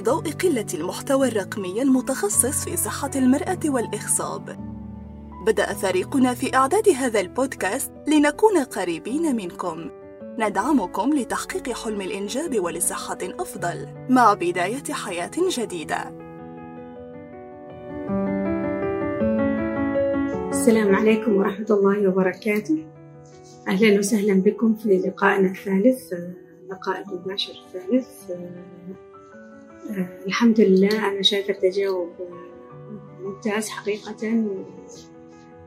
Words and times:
في 0.00 0.06
ضوء 0.06 0.30
قلة 0.30 0.66
المحتوى 0.74 1.28
الرقمي 1.28 1.82
المتخصص 1.82 2.64
في 2.64 2.76
صحة 2.76 3.10
المرأة 3.16 3.58
والإخصاب 3.64 4.56
بدأ 5.46 5.74
فريقنا 5.74 6.34
في 6.34 6.56
إعداد 6.56 6.88
هذا 6.88 7.20
البودكاست 7.20 7.92
لنكون 8.06 8.58
قريبين 8.58 9.36
منكم. 9.36 9.90
ندعمكم 10.38 11.14
لتحقيق 11.14 11.72
حلم 11.72 12.00
الإنجاب 12.00 12.60
ولصحة 12.64 13.18
أفضل 13.22 13.88
مع 14.08 14.34
بداية 14.34 14.92
حياة 14.92 15.30
جديدة. 15.58 15.98
السلام 20.48 20.94
عليكم 20.94 21.36
ورحمة 21.36 21.66
الله 21.70 22.08
وبركاته. 22.08 22.86
أهلا 23.68 23.98
وسهلا 23.98 24.34
بكم 24.42 24.74
في 24.74 24.98
لقائنا 24.98 25.50
الثالث 25.50 26.12
لقاء 26.70 27.04
المباشر 27.08 27.52
الثالث. 27.66 28.30
الحمد 30.26 30.60
لله 30.60 31.08
أنا 31.08 31.22
شايفة 31.22 31.50
التجاوب 31.54 32.10
ممتاز 33.20 33.68
حقيقة 33.68 34.44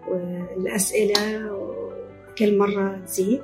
والأسئلة 0.07 1.51
كل 2.37 2.57
مرة 2.57 3.01
تزيد. 3.05 3.43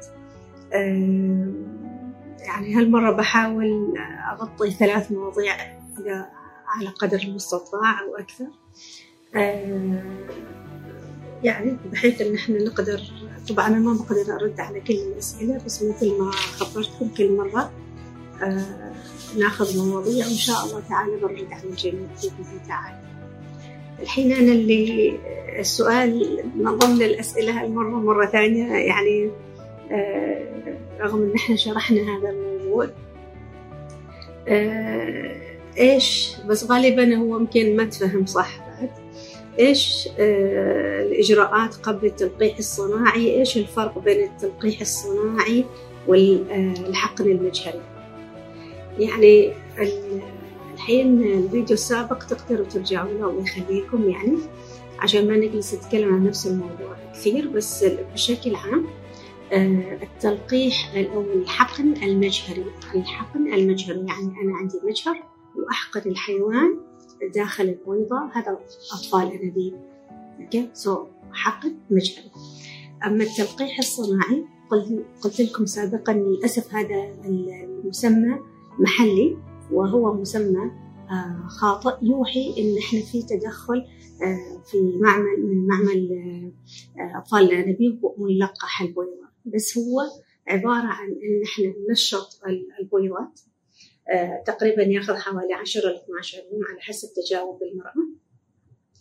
يعني 2.40 2.74
هالمرة 2.76 3.12
بحاول 3.12 3.98
أغطي 4.32 4.72
ثلاث 4.72 5.12
مواضيع 5.12 5.54
على 6.68 6.90
قدر 7.00 7.20
المستطاع 7.20 8.02
أو 8.02 8.16
أكثر. 8.16 8.48
يعني 11.44 11.78
بحيث 11.92 12.22
إن 12.22 12.36
إحنا 12.36 12.64
نقدر 12.64 13.02
طبعا 13.50 13.68
أنا 13.68 13.80
ما 13.80 13.94
بقدر 13.94 14.34
أرد 14.36 14.60
على 14.60 14.80
كل 14.80 14.94
الأسئلة 14.94 15.62
بس 15.66 15.84
مثل 15.84 16.20
ما 16.20 16.32
خبرتكم 16.32 17.08
كل 17.18 17.38
مرة 17.38 17.62
آه 17.62 17.72
ناخذ 19.38 19.78
مواضيع 19.78 20.26
وان 20.26 20.34
شاء 20.36 20.66
الله 20.66 20.82
تعالى 20.90 21.18
برد 21.22 21.48
على 21.52 21.64
الجميع 21.70 22.08
الله 22.24 22.68
تعالى. 22.68 22.98
الحين 24.02 24.32
أنا 24.32 24.52
اللي 24.52 25.20
السؤال 25.60 26.40
من 26.56 26.78
ضمن 26.78 27.02
الأسئلة 27.02 27.62
هالمره 27.64 28.00
مرة 28.00 28.26
ثانية 28.26 28.74
يعني 28.74 29.32
آه 29.92 30.78
رغم 31.00 31.24
إن 31.24 31.34
إحنا 31.36 31.56
شرحنا 31.56 32.02
هذا 32.02 32.30
الموضوع 32.30 32.90
آه 34.48 35.36
إيش 35.78 36.36
بس 36.48 36.64
غالبا 36.72 37.16
هو 37.16 37.38
يمكن 37.40 37.76
ما 37.76 37.84
تفهم 37.86 38.26
صح 38.26 38.60
بعد 38.60 38.90
إيش 39.60 40.10
آه 40.20 41.02
الإجراءات 41.04 41.76
قبل 41.76 42.08
التلقيح 42.08 42.58
الصناعي 42.58 43.40
إيش 43.40 43.58
الفرق 43.58 44.00
بين 44.00 44.24
التلقيح 44.24 44.82
الصناعي 44.82 45.66
والحقن 46.08 47.26
المجهري 47.26 47.82
يعني 49.00 49.54
الحين 50.74 51.24
الفيديو 51.24 51.74
السابق 51.74 52.24
تقدروا 52.24 52.66
ترجعوا 52.66 53.14
له 53.14 53.28
ويخليكم 53.28 54.10
يعني 54.10 54.38
عشان 55.00 55.28
ما 55.28 55.38
نجلس 55.38 55.74
نتكلم 55.74 56.14
عن 56.14 56.24
نفس 56.24 56.48
الموضوع 56.48 56.96
كثير 57.14 57.48
بس 57.48 57.86
بشكل 58.14 58.56
عام 58.56 58.86
آه 59.52 60.04
التلقيح 60.04 60.96
أو 60.96 61.22
الحقن 61.22 61.94
المجهري. 62.04 62.66
الحقن 62.96 63.54
المجهري 63.54 64.00
يعني 64.00 64.42
أنا 64.44 64.58
عندي 64.58 64.80
مجهر 64.84 65.24
وأحقن 65.56 66.10
الحيوان 66.10 66.78
داخل 67.36 67.64
البويضة. 67.64 68.30
هذا 68.34 68.60
أطفال 68.94 69.32
أنابيب. 69.32 69.74
okay؟ 70.40 70.70
so 70.74 71.06
حقن 71.34 71.76
مجهري. 71.90 72.32
أما 73.06 73.24
التلقيح 73.24 73.78
الصناعي 73.78 74.46
قلت 75.22 75.42
لكم 75.42 75.66
سابقا 75.66 76.14
للأسف 76.14 76.76
هذا 76.76 77.16
المسمى 77.26 78.40
محلي 78.80 79.38
وهو 79.72 80.14
مسمى 80.14 80.72
خاطئ 81.48 82.06
يوحي 82.06 82.54
إن 82.58 82.78
إحنا 82.78 83.02
في 83.12 83.24
تدخل 83.24 83.86
في 84.72 84.78
معمل 85.02 85.46
من 85.46 85.68
معمل 85.68 86.10
أطفال 87.16 87.40
الأنابيب 87.40 88.00
ونلقح 88.04 88.82
البويضة 88.82 89.30
بس 89.46 89.78
هو 89.78 90.02
عبارة 90.48 90.88
عن 90.88 91.08
إن 91.08 91.42
إحنا 91.46 91.74
ننشط 91.90 92.42
البويضات 92.80 93.40
تقريبا 94.46 94.84
ياخذ 94.84 95.14
حوالي 95.14 95.54
10 95.54 95.82
ل 95.90 95.96
12 95.96 96.38
يوم 96.38 96.62
على 96.72 96.82
حسب 96.82 97.08
تجاوب 97.16 97.60
المرأة. 97.64 97.94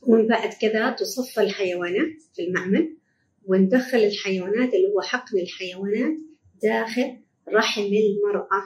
ومن 0.02 0.26
بعد 0.26 0.50
كذا 0.60 0.90
تصفى 0.90 1.40
الحيوانات 1.40 2.22
في 2.34 2.42
المعمل 2.42 2.96
وندخل 3.44 3.98
الحيوانات 3.98 4.74
اللي 4.74 4.88
هو 4.94 5.00
حقن 5.00 5.38
الحيوانات 5.38 6.16
داخل 6.62 7.18
رحم 7.54 7.82
المرأة. 7.82 8.62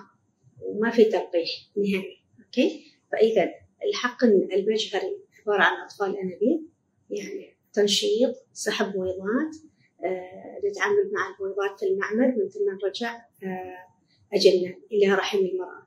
وما 0.72 0.90
في 0.90 1.04
تلقيح 1.04 1.50
نهائي 1.76 2.22
أوكي؟ 2.46 2.84
فإذا 3.12 3.50
الحقن 3.88 4.48
المجهري 4.52 5.18
عبارة 5.40 5.62
عن 5.62 5.84
أطفال 5.84 6.18
أنابيب 6.18 6.68
يعني 7.10 7.56
تنشيط 7.72 8.34
سحب 8.52 8.92
بويضات 8.92 9.56
آه، 10.04 10.68
نتعامل 10.70 11.12
مع 11.12 11.30
البويضات 11.30 11.80
في 11.80 11.86
المعمل 11.86 12.38
من 12.38 12.48
ثم 12.48 12.84
نرجع 12.84 13.14
آه، 13.42 13.86
أجلنا 14.32 14.76
إلى 14.92 15.14
رحم 15.14 15.38
المرأة. 15.38 15.86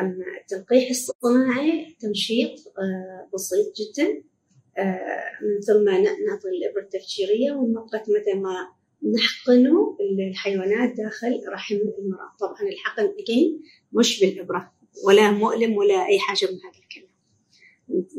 أما 0.00 0.24
التلقيح 0.40 0.90
الصناعي 0.90 1.96
تنشيط 2.00 2.50
بسيط 3.34 3.74
جدا 3.80 4.22
من 5.42 5.60
ثم 5.60 5.84
نعطي 6.28 6.48
الإبرة 6.48 6.82
التفجيرية 6.82 7.52
ونوقت 7.52 8.10
متى 8.10 8.34
ما 8.34 8.68
نحقنه 9.14 9.96
الحيوانات 10.30 10.96
داخل 10.96 11.40
رحم 11.52 11.74
المرأة. 11.74 12.36
طبعا 12.40 12.62
الحقن 12.62 13.14
أجين 13.18 13.62
مش 13.98 14.20
بالإبرة 14.20 14.72
ولا 15.04 15.30
مؤلم 15.30 15.72
ولا 15.76 16.06
أي 16.06 16.18
حاجة 16.18 16.46
من 16.46 16.58
هذا 16.58 16.78
الكلام. 16.82 17.16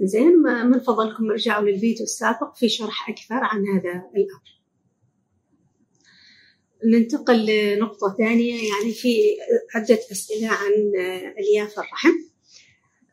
زين 0.04 0.34
من 0.72 0.80
فضلكم 0.80 1.32
ارجعوا 1.32 1.70
للفيديو 1.70 2.04
السابق 2.04 2.56
في 2.56 2.70
شرح 2.70 3.10
أكثر 3.10 3.36
عن 3.36 3.66
هذا 3.68 4.04
الأمر. 4.16 4.58
ننتقل 6.86 7.46
لنقطة 7.46 8.16
ثانية 8.18 8.70
يعني 8.70 8.94
في 8.94 9.18
عدة 9.76 10.00
أسئلة 10.12 10.48
عن 10.48 10.74
ألياف 11.40 11.80
الرحم. 11.80 12.14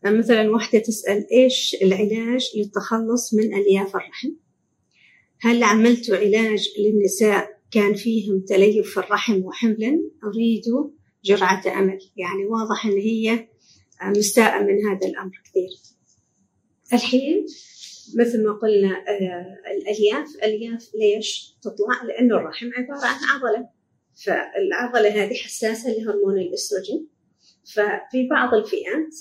مثلا 0.04 0.50
واحدة 0.50 0.78
تسأل 0.78 1.26
إيش 1.32 1.76
العلاج 1.82 2.50
للتخلص 2.56 3.34
من 3.34 3.54
ألياف 3.54 3.96
الرحم؟ 3.96 4.30
هل 5.40 5.62
عملت 5.62 6.10
علاج 6.10 6.68
للنساء 6.78 7.60
كان 7.70 7.94
فيهم 7.94 8.40
تليف 8.40 8.90
في 8.90 9.00
الرحم 9.00 9.42
وحملا؟ 9.44 10.10
أريد 10.24 10.62
جرعة 11.24 11.78
أمل. 11.78 11.98
يعني 12.16 12.46
واضح 12.46 12.86
أن 12.86 12.98
هي 12.98 13.48
مستاءة 14.02 14.62
من 14.62 14.86
هذا 14.86 15.06
الأمر 15.06 15.42
كثير. 15.44 15.70
الحين 16.92 17.46
مثل 18.18 18.44
ما 18.44 18.52
قلنا 18.52 19.04
الألياف. 19.70 20.34
الألياف 20.34 20.90
ليش 20.94 21.56
تطلع؟ 21.62 22.02
لأنه 22.04 22.36
الرحم 22.36 22.70
عبارة 22.76 23.06
عن 23.06 23.18
عضلة. 23.24 23.68
فالعضلة 24.24 25.24
هذه 25.24 25.34
حساسة 25.34 25.90
لهرمون 25.90 26.38
الأستروجين. 26.38 27.08
ففي 27.74 28.28
بعض 28.30 28.54
الفئات 28.54 29.14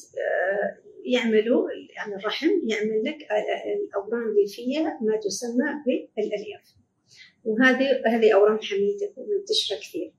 يعملوا 1.05 1.69
يعني 1.95 2.15
الرحم 2.15 2.49
يعمل 2.63 3.03
لك 3.03 3.17
الأورام 3.87 4.29
الليفية 4.29 4.99
ما 5.01 5.19
تسمى 5.23 5.65
بالألياف. 6.17 6.75
وهذه 7.43 8.01
هذه 8.05 8.33
أورام 8.33 8.59
حميدة 8.61 9.13
ومنتشرة 9.17 9.77
كثير. 9.77 10.13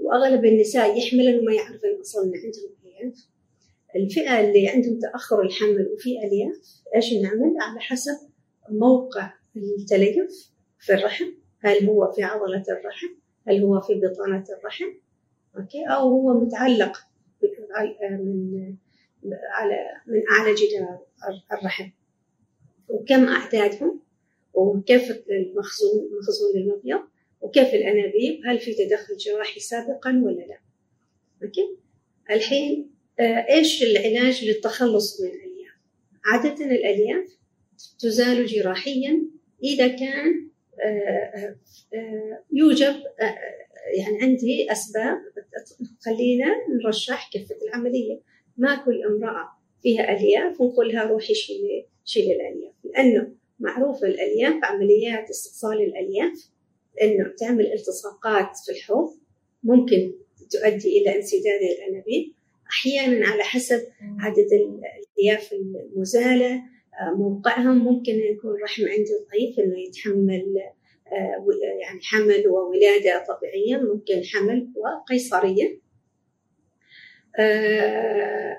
وأغلب 0.00 0.44
النساء 0.44 0.98
يحملن 0.98 1.38
وما 1.38 1.54
يعرفن 1.54 2.00
أصلا 2.00 2.24
إن 2.24 2.32
عندهم 2.34 2.70
ألياف 2.84 3.26
الفئة 3.96 4.40
اللي 4.40 4.68
عندهم 4.68 4.98
تأخر 4.98 5.42
الحمل 5.42 5.88
وفي 5.94 6.18
ألياف 6.18 6.56
إيش 6.96 7.12
نعمل؟ 7.12 7.56
على 7.60 7.80
حسب 7.80 8.16
موقع 8.68 9.32
التليف 9.56 10.50
في 10.78 10.94
الرحم. 10.94 11.24
هل 11.60 11.86
هو 11.86 12.12
في 12.12 12.22
عضلة 12.22 12.64
الرحم؟ 12.68 13.08
هل 13.48 13.62
هو 13.62 13.80
في 13.80 13.94
بطانة 13.94 14.44
الرحم؟ 14.58 14.92
okay؟ 15.56 15.84
أو 15.84 16.08
هو 16.08 16.40
متعلق 16.40 16.96
من 17.42 19.36
على 19.52 19.76
من 20.06 20.22
أعلى 20.30 20.54
جدار 20.54 20.98
الرحم. 21.52 21.90
وكم 22.88 23.24
أعدادهم؟ 23.24 24.00
وكيف 24.54 25.10
المخزون 25.30 26.08
المخزون 26.12 26.56
المبيض 26.56 27.00
وكيف 27.40 27.74
الأنابيب؟ 27.74 28.40
هل 28.46 28.58
في 28.58 28.74
تدخل 28.74 29.16
جراحي 29.16 29.60
سابقا 29.60 30.22
ولا 30.24 30.40
لا؟ 30.40 30.58
okay؟ 31.42 31.76
الحين 32.30 32.90
إيش 33.50 33.82
العلاج 33.82 34.44
للتخلص 34.44 35.20
من 35.20 35.28
الألياف؟ 35.28 35.74
عادة 36.24 36.64
الألياف 36.64 37.38
تزال 37.98 38.46
جراحيا 38.46 39.22
إذا 39.64 39.88
كان 39.88 40.48
يوجد 42.52 43.02
يعني 43.98 44.22
عندي 44.22 44.72
أسباب 44.72 45.18
خلينا 46.00 46.46
نرشح 46.84 47.30
كفة 47.32 47.56
العملية. 47.62 48.20
ما 48.56 48.84
كل 48.84 49.02
امرأة 49.04 49.48
فيها 49.82 50.16
ألياف 50.16 50.60
ونقول 50.60 50.88
لها 50.88 51.02
روحي 51.02 51.34
شيلي 51.34 51.86
شيلي 52.04 52.32
الألياف. 52.32 52.74
لأنه 52.84 53.34
معروف 53.58 54.04
الألياف 54.04 54.64
عمليات 54.64 55.30
استئصال 55.30 55.82
الألياف. 55.82 56.50
إنه 57.02 57.34
تعمل 57.38 57.72
التصاقات 57.72 58.50
في 58.66 58.72
الحوض 58.72 59.10
ممكن 59.62 60.12
تؤدي 60.50 60.98
إلى 60.98 61.16
انسداد 61.16 61.60
الأنابيب. 61.78 62.32
أحيانا 62.70 63.26
على 63.28 63.42
حسب 63.42 63.80
عدد 64.18 64.48
الألياف 64.52 65.52
المزالة 65.52 66.62
موقعهم. 67.16 67.78
ممكن 67.78 68.12
يكون 68.12 68.50
الرحم 68.50 68.82
عندي 68.82 69.10
ضعيف 69.30 69.58
إنه 69.58 69.78
يتحمل 69.80 70.54
يعني 71.80 72.00
حمل 72.02 72.48
وولادة 72.48 73.24
طبيعية. 73.28 73.76
ممكن 73.76 74.22
حمل 74.24 74.72
وقيصرية 74.76 75.80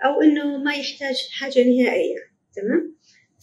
أو 0.06 0.22
إنه 0.22 0.57
ما 0.57 0.74
يحتاج 0.74 1.16
حاجة 1.31 1.63
نهائية. 1.63 2.18
تمام؟ 2.56 2.95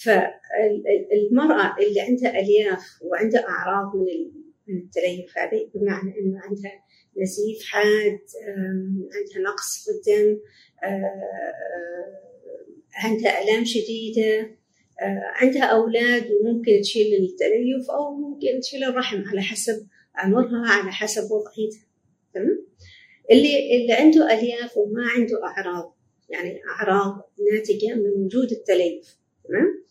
فالمرأة 0.04 1.76
اللي 1.78 2.00
عندها 2.00 2.40
ألياف 2.40 2.82
وعندها 3.02 3.48
أعراض 3.48 3.96
من 3.96 4.37
التليف 4.68 5.38
هذه 5.38 5.70
بمعنى 5.74 6.14
إنه 6.18 6.40
عندها 6.40 6.84
نزيف 7.16 7.64
حاد 7.64 8.20
عندها 9.14 9.52
نقص 9.52 9.84
في 9.84 9.90
الدم 9.90 10.40
عندها 12.94 13.42
آلام 13.42 13.64
شديدة 13.64 14.58
عندها 15.34 15.64
أولاد 15.64 16.30
وممكن 16.30 16.80
تشيل 16.82 17.06
التليف 17.06 17.90
أو 17.90 18.14
ممكن 18.14 18.60
تشيل 18.60 18.84
الرحم 18.84 19.22
على 19.26 19.42
حسب 19.42 19.86
عمرها 20.14 20.68
على 20.68 20.92
حسب 20.92 21.30
وضعيتها. 21.30 21.86
تمام؟ 22.34 22.66
اللي 23.30 23.76
اللي 23.76 23.92
عنده 23.92 24.38
ألياف 24.38 24.76
وما 24.76 25.08
عنده 25.08 25.44
أعراض 25.44 25.96
يعني 26.28 26.60
أعراض 26.64 27.32
ناتجة 27.52 27.94
من 27.94 28.24
وجود 28.24 28.50
التليف. 28.52 29.16
تمام؟ 29.48 29.84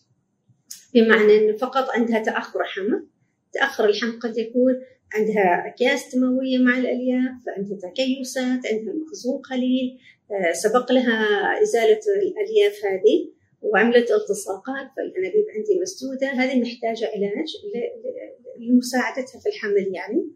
بمعنى 0.94 1.38
أنه 1.38 1.58
فقط 1.58 1.90
عندها 1.90 2.20
تأخر 2.24 2.64
حمل 2.64 3.08
تأخر 3.60 3.86
الحمل 3.86 4.20
قد 4.20 4.38
يكون. 4.38 4.74
عندها 5.14 5.68
أكياس 5.68 6.16
دموية 6.16 6.58
مع 6.58 6.78
الألياف 6.78 7.42
عندها 7.58 7.78
تكيسات 7.90 8.60
عندها 8.72 8.94
مخزون 8.94 9.42
قليل. 9.52 9.98
آه، 10.32 10.52
سبق 10.52 10.92
لها 10.92 11.26
إزالة 11.62 12.00
الألياف 12.18 12.86
هذه 12.86 13.32
وعملت 13.62 14.12
التصاقات 14.12 14.88
فالأنابيب 14.98 15.46
عندي 15.56 15.80
مسدودة. 15.82 16.28
هذه 16.28 16.62
محتاجة 16.62 17.12
علاج 17.16 17.48
لمساعدتها 18.60 19.40
في 19.40 19.50
الحمل 19.50 19.96
يعني. 19.96 20.30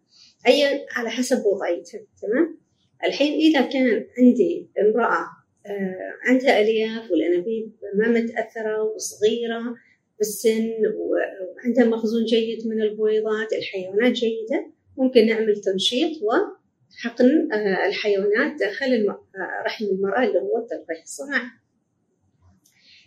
أي 0.47 0.85
على 0.95 1.09
حسب 1.09 1.45
وضعيتها 1.45 2.01
تمام؟ 2.21 2.61
الحين 3.05 3.33
إذا 3.33 3.61
كان 3.61 4.05
عندي 4.17 4.69
امرأة 4.79 5.25
آه، 5.65 6.13
عندها 6.27 6.61
ألياف 6.61 7.11
والأنابيب 7.11 7.71
ما 7.95 8.07
متأثرة 8.07 8.83
وصغيرة 8.83 9.75
بالسن 10.21 10.71
وعندها 10.97 11.85
مخزون 11.85 12.25
جيد 12.25 12.67
من 12.67 12.81
البويضات 12.81 13.53
الحيوانات 13.53 14.11
جيدة. 14.11 14.71
ممكن 14.97 15.25
نعمل 15.25 15.61
تنشيط 15.61 16.11
وحقن 16.21 17.51
آه، 17.51 17.87
الحيوانات 17.87 18.59
داخل 18.59 19.09
آه، 19.09 19.63
رحم 19.65 19.85
المرأة 19.85 20.23
اللي 20.23 20.39
هو 20.39 20.57
التلقيح 20.57 21.01
الصناعي 21.03 21.49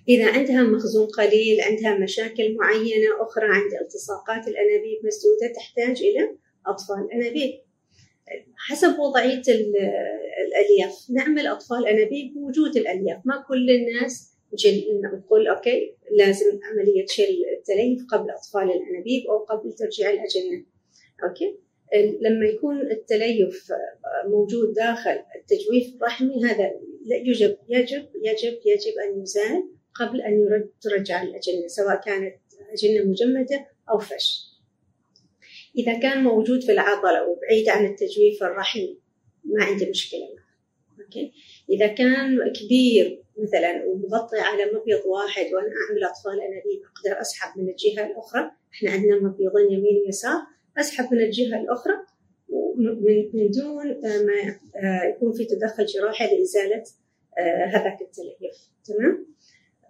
إذا 0.09 0.33
عندها 0.33 0.63
مخزون 0.63 1.07
قليل 1.07 1.61
عندها 1.61 1.99
مشاكل 1.99 2.57
معينة 2.57 3.09
أخرى 3.21 3.45
عند 3.45 3.75
التصاقات 3.83 4.49
الأنابيب 4.49 4.99
مسدودة 5.07 5.53
تحتاج 5.57 6.03
إلى 6.03 6.37
أطفال 6.67 7.13
أنابيب. 7.13 7.51
حسب 8.57 8.99
وضعية 8.99 9.43
الألياف 10.47 11.07
نعمل 11.11 11.47
أطفال 11.47 11.87
أنابيب 11.87 12.35
بوجود 12.35 12.77
الألياف. 12.77 13.21
ما 13.25 13.45
كل 13.49 13.71
الناس 13.71 14.34
نقول 15.03 15.49
okay 15.49 15.95
لازم 16.11 16.61
عملية 16.63 17.07
شيل 17.07 17.45
التليف 17.59 18.07
قبل 18.11 18.31
أطفال 18.31 18.63
الأنابيب 18.63 19.27
أو 19.27 19.39
قبل 19.39 19.73
ترجيع 19.73 20.11
الأجنة. 20.11 20.65
okay؟ 21.25 21.59
لما 22.21 22.47
يكون 22.47 22.81
التليف 22.81 23.73
موجود 24.27 24.73
داخل 24.73 25.21
التجويف 25.37 25.95
الرحمي 25.95 26.45
هذا 26.45 26.71
يجب 27.07 27.57
يجب 27.69 28.09
يجب 28.23 28.59
يجب 28.67 28.93
أن 29.05 29.23
يزال 29.23 29.71
قبل 29.95 30.21
أن 30.21 30.69
ترجع 30.81 31.23
الأجنة 31.23 31.67
سواء 31.67 32.01
كانت 32.01 32.37
أجنة 32.73 33.05
مجمدة 33.05 33.67
أو 33.91 33.99
fresh. 33.99 34.55
إذا 35.79 35.99
كان 35.99 36.25
موجود 36.25 36.63
في 36.63 36.73
العضلة 36.73 37.29
وبعيد 37.29 37.69
عن 37.69 37.87
التجويف 37.87 38.43
الرحمي 38.43 38.99
ما 39.45 39.65
عندي 39.65 39.91
مشكلة 39.91 40.21
معه. 40.21 41.05
أوكي؟ 41.05 41.33
إذا 41.71 41.87
كان 41.87 42.53
كبير 42.53 43.24
مثلا 43.39 43.85
ومغطي 43.87 44.39
على 44.39 44.65
مبيض 44.65 45.07
واحد 45.07 45.45
وأنا 45.45 45.67
أعمل 45.67 46.05
أطفال 46.05 46.41
أنابيب 46.41 46.83
أقدر 46.97 47.21
أسحب 47.21 47.61
من 47.61 47.69
الجهة 47.69 48.07
الأخرى. 48.07 48.51
إحنا 48.75 48.91
عندنا 48.91 49.17
مبيضين 49.17 49.71
يمين 49.71 50.03
ويسار 50.07 50.41
أسحب 50.79 51.15
من 51.15 51.21
الجهة 51.21 51.61
الأخرى. 51.61 51.95
من 53.35 53.51
دون 53.51 53.87
ما 54.03 54.59
آه، 54.77 55.05
يكون 55.09 55.33
في 55.33 55.45
تدخل 55.45 55.87
جراحي 55.87 56.37
لإزالة 56.37 56.85
آه، 57.39 57.65
هذاك 57.65 58.01
التليف 58.01 58.57
تمام؟ 58.85 59.27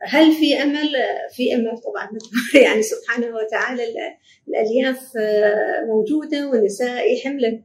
هل 0.02 0.32
في 0.32 0.62
أمل؟ 0.62 0.93
في 1.32 1.55
أمل 1.55 1.79
طبعا. 1.79 2.11
يعني 2.64 2.82
سبحانه 2.82 3.37
وتعالى 3.37 3.85
الألياف 4.49 5.17
آه، 5.17 5.85
موجودة 5.87 6.50
والنساء 6.50 7.14
يحملن. 7.14 7.62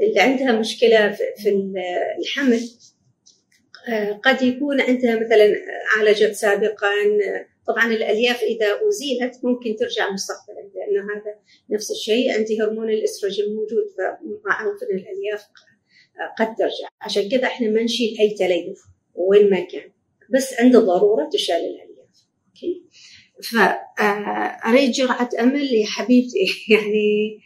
اللي 0.00 0.20
عندها 0.20 0.52
مشكلة 0.52 1.12
في 1.12 1.48
الحمل 2.18 2.54
آه، 2.54 2.91
قد 4.24 4.42
يكون 4.42 4.80
عندها 4.80 5.16
مثلا 5.20 5.54
عالجت 5.96 6.32
سابقا. 6.32 6.88
طبعا 7.66 7.86
الألياف 7.86 8.42
إذا 8.42 8.66
أزيلت 8.88 9.40
ممكن 9.44 9.76
ترجع 9.76 10.10
مستقبلا 10.10 10.70
لأنه 10.74 11.02
هذا 11.02 11.34
نفس 11.70 11.90
الشيء. 11.90 12.32
عندي 12.32 12.62
هرمون 12.62 12.90
الإستروجين 12.90 13.44
موجود 13.54 13.84
فمعروف 13.98 14.82
ان 14.82 14.96
الألياف 14.96 15.44
قد 16.38 16.54
ترجع. 16.54 16.88
عشان 17.00 17.28
كذا 17.28 17.44
إحنا 17.44 17.68
ما 17.68 17.82
نشيل 17.82 18.18
أي 18.20 18.30
تليف 18.30 18.78
وين 19.14 19.50
ما 19.50 19.60
كان 19.60 19.90
بس 20.34 20.60
عنده 20.60 20.78
ضرورة 20.78 21.28
تشال 21.32 21.56
الألياف. 21.56 21.92
أوكي؟ 22.48 22.82
فاريد 23.42 24.88
آه، 24.88 24.92
جرعة 24.92 25.28
أمل 25.40 25.74
يا 25.74 25.86
حبيبتي. 25.86 26.46
يعني 26.74 27.38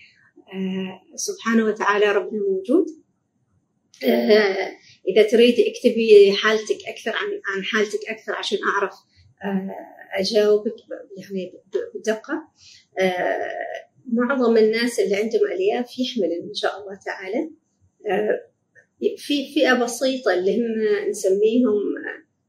آه، 0.55 1.17
سبحانه 1.17 1.65
وتعالى 1.65 2.13
ربنا 2.13 2.41
موجود. 2.41 2.87
إذا 5.09 5.23
تريدي 5.23 5.71
اكتبي 5.71 6.33
حالتك 6.33 6.89
أكثر 6.89 7.11
عن 7.11 7.41
عن 7.57 7.65
حالتك 7.65 8.09
أكثر 8.09 8.33
عشان 8.33 8.59
أعرف 8.77 8.95
آه، 9.45 9.71
اجاوبك 10.21 10.75
يعني 11.17 11.53
بدقة. 11.95 12.49
آه، 12.99 13.87
معظم 14.13 14.57
الناس 14.57 15.01
اللي 15.01 15.17
عندهم 15.17 15.43
ألياف 15.53 15.99
يحمل 15.99 16.33
إن 16.33 16.55
شاء 16.55 16.81
الله 16.81 16.99
تعالى. 17.07 17.51
آه، 18.11 18.43
في 19.17 19.55
فئة 19.55 19.75
بسيطة 19.85 20.35
اللي 20.35 20.61
هم 20.61 21.09
نسميهم 21.09 21.81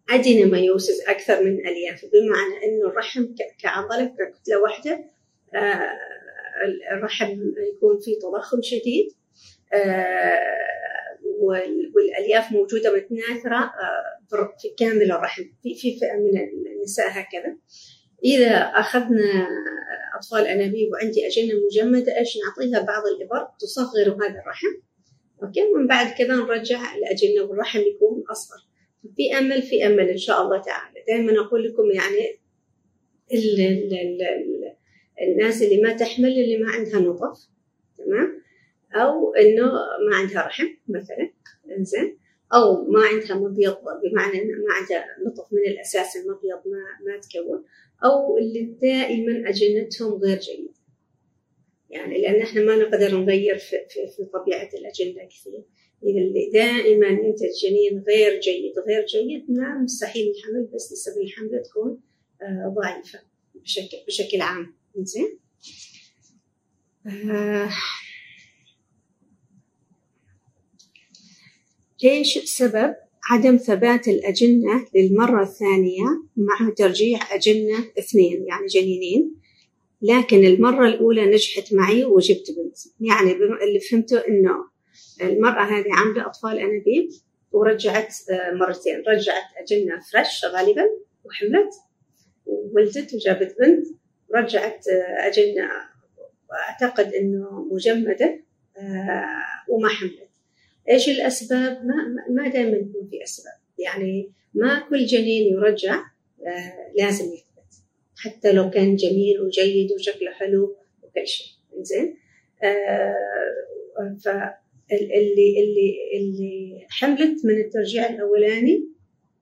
ادينوميوسيس 0.09 1.01
أكثر 1.07 1.43
من 1.43 1.67
ألياف 1.67 2.05
بمعنى 2.05 2.65
إنه 2.65 2.89
الرحم 2.89 3.25
كعضلة 3.59 4.05
ككتلة 4.05 4.61
واحدة 4.61 5.03
الرحم 6.91 7.41
يكون 7.75 7.99
فيه 7.99 8.19
تضخم 8.19 8.61
شديد. 8.61 9.11
والألياف 11.95 12.51
موجودة 12.51 12.95
متناثره 12.95 13.57
آه، 13.57 14.55
في 14.61 14.69
كامل 14.77 15.11
الرحم 15.11 15.43
في 15.63 15.75
فئة 15.75 16.13
من 16.13 16.39
النساء 16.75 17.07
هكذا. 17.09 17.57
إذا 18.23 18.55
أخذنا 18.55 19.47
أطفال 20.17 20.47
أنابيب 20.47 20.91
وعندي 20.91 21.27
أجنة 21.27 21.53
مجمدة 21.65 22.17
إيش؟ 22.17 22.37
نعطيها 22.37 22.85
بعض 22.85 23.03
الإبر 23.07 23.47
تصغر 23.59 24.13
هذا 24.13 24.39
الرحم. 24.41 24.67
أوكي؟ 25.43 25.63
ومن 25.63 25.87
بعد 25.87 26.17
كذا 26.17 26.35
نرجع 26.35 26.95
الأجنة 26.95 27.41
والرحم 27.43 27.79
يكون 27.79 28.23
أصغر. 28.31 28.67
في 29.15 29.37
أمل 29.37 29.61
في 29.61 29.87
أمل 29.87 30.09
إن 30.09 30.17
شاء 30.17 30.41
الله 30.41 30.61
تعالى. 30.61 31.03
دائما 31.07 31.41
أقول 31.41 31.63
لكم 31.63 31.91
يعني 31.91 32.39
ال 33.33 33.59
ال 33.59 33.93
ال 33.93 34.77
الناس 35.21 35.61
اللي 35.61 35.81
ما 35.81 35.93
تحمل 35.93 36.29
اللي 36.29 36.57
ما 36.57 36.71
عندها 36.71 36.99
نظف 36.99 37.49
تمام؟ 37.97 38.41
أو 39.03 39.33
إنه 39.33 39.71
ما 40.09 40.15
عندها 40.15 40.47
رحم 40.47 40.67
مثلا 40.87 41.31
إنزين. 41.77 42.17
أو 42.53 42.85
ما 42.85 43.01
عندها 43.01 43.37
مبيض 43.37 43.77
بمعنى 44.03 44.41
إنه 44.41 44.53
ما 44.67 44.73
عندها 44.73 45.05
نطف 45.25 45.53
من 45.53 45.71
الأساس 45.71 46.15
المبيض 46.15 46.57
ما 46.65 47.11
ما 47.13 47.19
تكون. 47.19 47.63
أو 48.05 48.37
اللي 48.37 48.77
دائما 48.81 49.49
أجنتهم 49.49 50.13
غير 50.13 50.39
جيدة. 50.39 50.73
يعني 51.89 52.21
لأن 52.21 52.41
إحنا 52.41 52.61
ما 52.61 52.75
نقدر 52.75 53.17
نغير 53.17 53.57
في, 53.57 53.75
في, 53.89 54.07
في 54.07 54.23
طبيعة 54.25 54.69
الأجنة 54.73 55.27
كثير. 55.27 55.63
إذا 56.03 56.19
اللي 56.19 56.49
دائما 56.53 57.07
ينتج 57.07 57.49
جنين 57.63 58.03
غير 58.07 58.39
جيد 58.39 58.73
غير 58.87 59.05
جيد 59.05 59.51
نعم 59.51 59.83
مستحيل 59.83 60.33
الحمل 60.37 60.69
بس 60.73 60.91
نسب 60.91 61.21
الحمل 61.21 61.63
تكون 61.63 62.01
آه 62.41 62.75
ضعيفة 62.77 63.19
بشكل 63.55 63.97
بشكل 64.07 64.41
عام. 64.41 64.75
زين 64.95 65.39
آه 67.07 67.69
ليش 72.03 72.37
سبب 72.37 72.95
عدم 73.29 73.57
ثبات 73.57 74.07
الأجنة 74.07 74.85
للمرة 74.95 75.43
الثانية 75.43 76.05
مع 76.35 76.73
ترجيع 76.77 77.19
أجنة 77.31 77.85
اثنين 77.99 78.45
يعني 78.47 78.65
جنينين؟ 78.67 79.35
لكن 80.01 80.45
المرة 80.45 80.87
الأولى 80.87 81.25
نجحت 81.25 81.73
معي 81.73 82.05
وجبت 82.05 82.45
بنت. 82.57 82.77
يعني 82.99 83.31
اللي 83.31 83.79
فهمته 83.91 84.17
إنه 84.17 84.55
المرأة 85.21 85.63
هذه 85.63 85.85
عاملة 85.91 86.25
أطفال 86.25 86.59
أنابيب 86.59 87.09
ورجعت 87.51 88.15
مرتين. 88.53 89.03
رجعت 89.07 89.43
أجنة 89.57 89.99
فريش 90.11 90.45
غالبا 90.45 90.85
وحملت 91.23 91.73
وولدت 92.45 93.13
وجابت 93.13 93.55
بنت. 93.59 93.87
رجعت 94.35 94.85
أجنة 95.19 95.69
أعتقد 96.69 97.13
أنه 97.13 97.67
مجمدة 97.71 98.43
وما 99.69 99.89
حملت. 99.89 100.26
إيش 100.89 101.09
الأسباب؟ 101.09 101.85
ما, 101.85 101.95
ما 102.29 102.49
دائما 102.49 102.77
يكون 102.77 103.07
في 103.11 103.23
أسباب. 103.23 103.53
يعني 103.79 104.31
ما 104.53 104.87
كل 104.89 105.05
جنين 105.05 105.53
يرجع 105.53 106.03
لازم 106.97 107.25
يثبت. 107.25 107.73
حتى 108.17 108.51
لو 108.51 108.69
كان 108.69 108.95
جميل 108.95 109.41
وجيد 109.41 109.91
وشكله 109.91 110.31
حلو 110.31 110.75
وكل 111.03 111.27
شيء. 111.27 111.47
زين 111.81 112.15
فاللي 114.23 115.63
اللي 115.63 115.95
اللي 116.13 116.85
حملت 116.89 117.45
من 117.45 117.57
الترجيع 117.57 118.09
الأولاني 118.09 118.87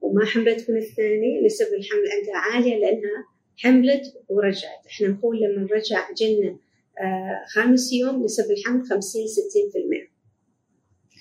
وما 0.02 0.26
حملت 0.26 0.70
من 0.70 0.78
الثاني 0.78 1.42
نسب 1.46 1.74
الحمل 1.74 2.04
عندها 2.12 2.36
عالية 2.38 2.78
لأنها 2.78 3.26
حملت 3.58 4.04
ورجعت. 4.30 4.86
إحنا 4.88 5.08
نقول 5.08 5.42
لما 5.42 5.62
نرجع 5.62 6.12
جنة 6.18 6.60
آه 7.00 7.46
خامس 7.54 7.94
يوم 7.94 8.24
نسب 8.24 8.52
الحمل 8.52 8.84
50 8.84 9.26
60% 10.02 10.15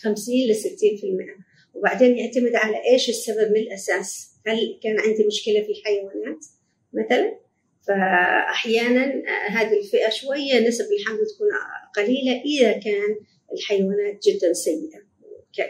50 0.04 0.34
ل 0.34 0.54
60% 0.54 1.44
وبعدين 1.74 2.18
يعتمد 2.18 2.54
على 2.54 2.76
إيش 2.92 3.08
السبب 3.08 3.50
من 3.50 3.56
الأساس. 3.56 4.30
هل 4.46 4.80
كان 4.82 5.00
عندي 5.00 5.26
مشكلة 5.26 5.62
في 5.62 5.72
الحيوانات 5.72 6.46
مثلا؟ 6.92 7.38
فاحيانا 7.86 9.22
هذه 9.48 9.78
الفئة 9.78 10.10
شوية 10.10 10.68
نسب 10.68 10.84
الحمل 10.92 11.26
تكون 11.26 11.48
قليلة 11.96 12.42
إذا 12.42 12.72
كان 12.72 13.16
الحيوانات 13.52 14.22
جدا 14.28 14.52
سيئة. 14.52 15.04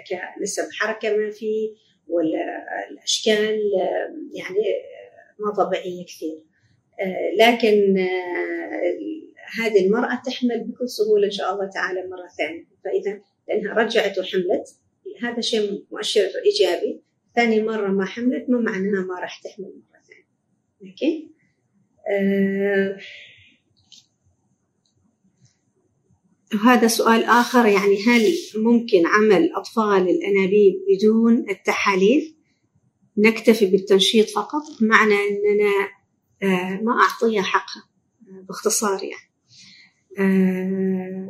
كنسب 0.08 0.68
حركة 0.72 1.16
ما 1.16 1.30
في 1.30 1.74
ولا 2.08 2.64
الأشكال 2.90 3.60
يعني 4.34 4.64
ما 5.38 5.64
طبيعية 5.64 6.04
كثير. 6.04 6.38
لكن 7.38 7.96
هذه 9.58 9.86
المرأة 9.86 10.22
تحمل 10.26 10.60
بكل 10.60 10.88
سهولة 10.88 11.26
إن 11.26 11.30
شاء 11.30 11.54
الله 11.54 11.70
تعالى 11.74 12.06
مرة 12.06 12.28
ثانية. 12.38 12.64
فإذا 12.84 13.20
لأنها 13.48 13.74
رجعت 13.74 14.18
وحملت. 14.18 14.68
هذا 15.22 15.40
شيء 15.40 15.84
مؤشر 15.92 16.28
إيجابي. 16.46 17.00
ثاني 17.34 17.62
مرة 17.62 17.88
ما 17.88 18.04
حملت 18.04 18.50
ما 18.50 18.60
معناها 18.60 19.04
ما 19.04 19.20
راح 19.20 19.42
تحمل 19.42 19.64
مرة 19.64 20.00
ثانية. 20.08 20.26
أوكي؟ 20.90 21.30
آه 22.10 22.98
وهذا 26.54 26.86
سؤال 26.88 27.24
آخر 27.24 27.66
يعني 27.66 28.02
هل 28.06 28.32
ممكن 28.56 29.06
عمل 29.06 29.52
أطفال 29.52 30.08
الأنابيب 30.08 30.74
بدون 30.88 31.50
التحاليل؟ 31.50 32.36
نكتفي 33.18 33.66
بالتنشيط 33.66 34.28
فقط؟ 34.30 34.62
معنى 34.80 35.14
أننا 35.14 35.88
آه 36.42 36.80
ما 36.82 36.92
أعطيها 37.00 37.42
حقها 37.42 37.88
باختصار 38.48 39.00
يعني. 39.02 39.30
آه 40.18 41.28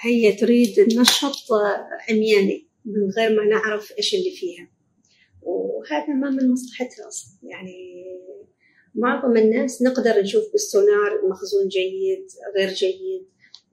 هي 0.00 0.32
تريد 0.32 0.78
النشط 0.78 1.52
عمياني 2.08 2.68
من 2.84 3.10
غير 3.18 3.36
ما 3.36 3.44
نعرف 3.44 3.92
إيش 3.98 4.14
اللي 4.14 4.30
فيها. 4.30 4.70
وهذا 5.42 6.14
ما 6.14 6.30
من 6.30 6.52
مصلحتها 6.52 7.08
أصلا. 7.08 7.38
يعني 7.42 8.04
معظم 8.94 9.36
الناس 9.36 9.82
نقدر 9.82 10.20
نشوف 10.20 10.52
بالسونار 10.52 11.28
مخزون 11.28 11.68
جيد 11.68 12.26
غير 12.56 12.68
جيد. 12.68 13.26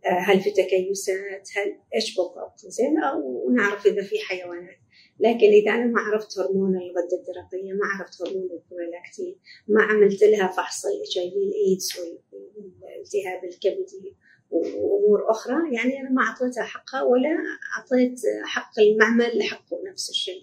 هل 0.03 0.41
في 0.41 0.51
تكيسات؟ 0.51 1.49
هل 1.55 1.77
إيش 1.95 2.15
بالضبط؟ 2.15 2.59
زين 2.59 2.97
أو 2.97 3.49
نعرف 3.49 3.85
إذا 3.85 4.03
في 4.03 4.19
حيوانات. 4.19 4.77
لكن 5.19 5.47
إذا 5.47 5.71
أنا 5.71 5.85
ما 5.85 6.01
عرفت 6.01 6.39
هرمون 6.39 6.77
الغدة 6.77 7.17
الدرقية 7.19 7.73
ما 7.73 7.85
عرفت 7.85 8.21
هرمون 8.21 8.49
البرولاكتين 8.51 9.35
ما 9.67 9.83
عملت 9.83 10.23
لها 10.23 10.47
فحص 10.47 10.81
في 10.81 11.19
الإيدز 11.19 11.89
والالتهاب 11.99 13.43
الكبدي 13.43 14.15
وأمور 14.51 15.31
أخرى 15.31 15.75
يعني 15.75 15.99
أنا 16.01 16.09
ما 16.09 16.21
أعطيتها 16.21 16.63
حقها 16.63 17.01
ولا 17.01 17.37
أعطيت 17.77 18.21
حق 18.43 18.79
المعمل 18.79 19.37
لحقه 19.37 19.81
نفس 19.91 20.09
الشيء. 20.09 20.41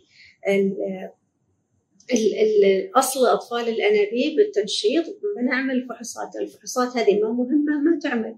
الاصل 2.12 3.26
أطفال 3.26 3.68
الأنابيب 3.68 4.40
التنشيط 4.40 5.04
بنعمل 5.36 5.86
فحوصات 5.88 6.36
الفحوصات 6.36 6.96
هذه 6.96 7.20
ما 7.20 7.32
مهمة 7.32 7.80
ما 7.80 7.98
تعمل. 7.98 8.36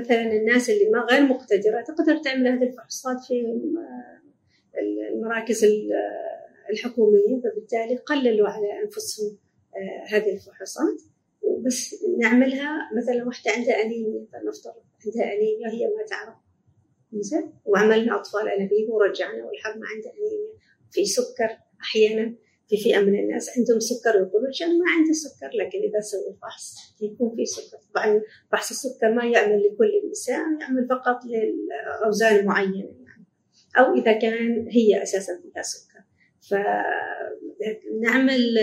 مثلا 0.00 0.32
الناس 0.32 0.70
اللي 0.70 0.90
ما 0.90 0.98
غير 1.10 1.22
مقتدرة 1.22 1.82
تقدر 1.82 2.16
تعمل 2.16 2.48
هذه 2.48 2.62
الفحوصات 2.62 3.16
في 3.24 3.44
المراكز 5.12 5.66
الحكومية 6.70 7.40
فبالتالي 7.44 7.96
قللوا 7.96 8.48
على 8.48 8.82
أنفسهم 8.84 9.38
هذه 10.08 10.34
الفحوصات. 10.34 11.15
وبس 11.46 12.04
نعملها 12.18 12.90
مثلا 12.96 13.24
واحدة 13.26 13.50
عندها 13.50 13.82
انيميا 13.82 14.26
فلنفترض 14.32 14.74
عندها 15.06 15.32
انيميا 15.32 15.68
هي 15.70 15.86
ما 15.86 16.04
تعرف. 16.10 16.34
زين؟ 17.12 17.52
وعملنا 17.64 18.16
أطفال 18.16 18.48
أنابيب 18.48 18.90
ورجعنا 18.90 19.44
والحق 19.44 19.76
ما 19.76 19.86
عندها 19.86 20.12
انيميا 20.12 20.52
في 20.90 21.04
سكر 21.04 21.58
أحيانا 21.80 22.34
في 22.68 22.76
فئة 22.76 23.00
من 23.00 23.18
الناس 23.18 23.58
عندهم 23.58 23.80
سكر 23.80 24.16
ويقولون 24.16 24.50
أنا 24.62 24.72
ما 24.72 24.84
عندي 24.96 25.12
سكر 25.12 25.46
لكن 25.46 25.78
إذا 25.78 26.00
سوي 26.00 26.36
فحص 26.42 26.74
يكون 27.00 27.36
في 27.36 27.44
سكر. 27.44 27.78
طبعا 27.94 28.22
فحص 28.52 28.70
السكر 28.70 29.14
ما 29.14 29.24
يعمل 29.24 29.58
لكل 29.58 29.90
النساء 30.04 30.40
يعمل 30.60 30.88
فقط 30.90 31.18
لاوزان 31.24 32.46
معينة 32.46 32.76
يعني. 32.76 33.26
أو 33.78 33.94
إذا 33.94 34.12
كان 34.12 34.68
هي 34.68 35.02
أساسا 35.02 35.40
فيها 35.42 35.62
سكر. 35.62 36.00
فنعمل 38.00 38.58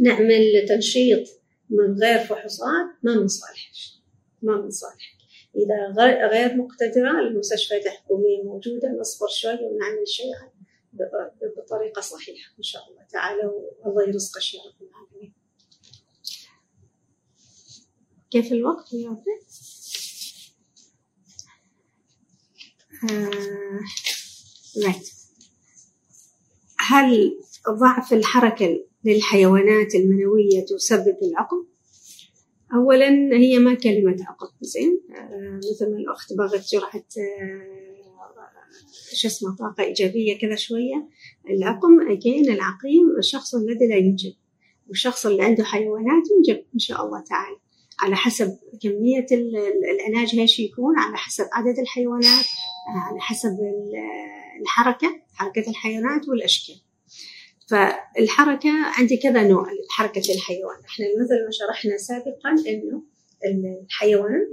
نعمل 0.00 0.66
تنشيط 0.68 1.28
من 1.70 1.98
غير 2.02 2.18
فحوصات 2.18 2.86
ما 3.02 3.14
من 3.14 3.28
صالحك 3.28 3.72
ما 4.42 4.56
من 4.56 4.70
صالحك 4.70 5.22
إذا 5.56 6.02
غير 6.28 6.56
مقتدرة 6.56 7.20
المستشفيات 7.20 7.86
الحكومية 7.86 8.42
موجودة 8.42 8.88
نصبر 9.00 9.28
شوي 9.28 9.52
ونعمل 9.52 10.08
شيء 10.08 10.32
بطريقة 11.56 12.00
صحيحة 12.00 12.52
إن 12.58 12.62
شاء 12.62 12.90
الله. 12.90 13.02
تعالى 13.12 13.50
والله 13.80 14.08
يرزقك 14.08 14.54
يا 14.54 14.60
رب 14.60 14.88
العالمين. 14.88 15.32
كيف 18.30 18.52
الوقت 18.52 18.92
يا 18.92 19.08
رب؟ 19.08 19.24
آه... 23.10 23.80
هل 26.78 27.38
ضعف 27.68 28.12
الحركة 28.12 28.91
للحيوانات 29.04 29.94
المنوية 29.94 30.64
تسبب 30.68 31.16
العقم؟ 31.22 31.66
أولا 32.74 33.36
هي 33.36 33.58
ما 33.58 33.74
كلمة 33.74 34.16
عقم 34.28 34.48
زين. 34.60 35.00
آه 35.16 35.56
مثل 35.56 35.90
ما 35.90 35.96
الأخت 35.98 36.32
بغت 36.32 36.68
جرعة 36.72 37.04
آه 37.18 37.82
شو 39.14 39.28
اسمه 39.28 39.56
طاقة 39.56 39.84
إيجابية 39.84 40.38
كذا 40.38 40.54
شوية. 40.54 41.08
العقم 41.50 42.10
أجين 42.10 42.50
العقيم 42.50 43.16
الشخص 43.18 43.54
الذي 43.54 43.86
لا 43.88 43.96
ينجب 43.96 44.32
والشخص 44.88 45.26
اللي 45.26 45.42
عنده 45.42 45.64
حيوانات 45.64 46.22
ينجب 46.36 46.64
إن 46.74 46.78
شاء 46.78 47.06
الله 47.06 47.20
تعالى. 47.20 47.56
على 48.00 48.16
حسب 48.16 48.58
كمية 48.82 49.26
العلاج 49.32 50.38
إيش 50.38 50.60
يكون 50.60 50.98
على 50.98 51.16
حسب 51.16 51.44
عدد 51.52 51.78
الحيوانات 51.78 52.44
على 52.88 53.20
حسب 53.20 53.58
الحركة 54.60 55.20
حركة 55.34 55.70
الحيوانات 55.70 56.28
والأشكال. 56.28 56.76
فالحركة 57.72 58.70
عندي 58.98 59.16
كذا 59.16 59.42
نوع 59.42 59.66
حركة 59.90 60.34
الحيوان. 60.34 60.76
إحنا 60.88 61.06
مثل 61.20 61.44
ما 61.44 61.50
شرحنا 61.50 61.96
سابقا 61.96 62.50
إنه 62.68 63.02
الحيوان 63.44 64.46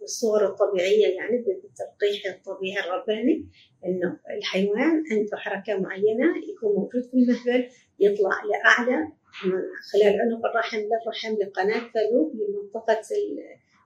بالصور 0.00 0.46
الطبيعية 0.46 1.06
يعني 1.06 1.36
بالتلقيح 1.38 2.34
الطبيعي 2.34 2.84
الرباني 2.84 3.48
إنه 3.86 4.18
الحيوان 4.38 5.02
عنده 5.10 5.36
حركة 5.36 5.78
معينة 5.78 6.36
يكون 6.50 6.74
موجود 6.74 7.02
في 7.02 7.14
المهبل 7.14 7.68
يطلع 8.00 8.42
لأعلى 8.44 9.12
خلال 9.92 10.20
عنق 10.20 10.46
الرحم 10.46 10.78
للرحم 10.78 11.34
لقناة 11.42 11.90
فالوب 11.94 12.32
لمنطقة 12.34 13.00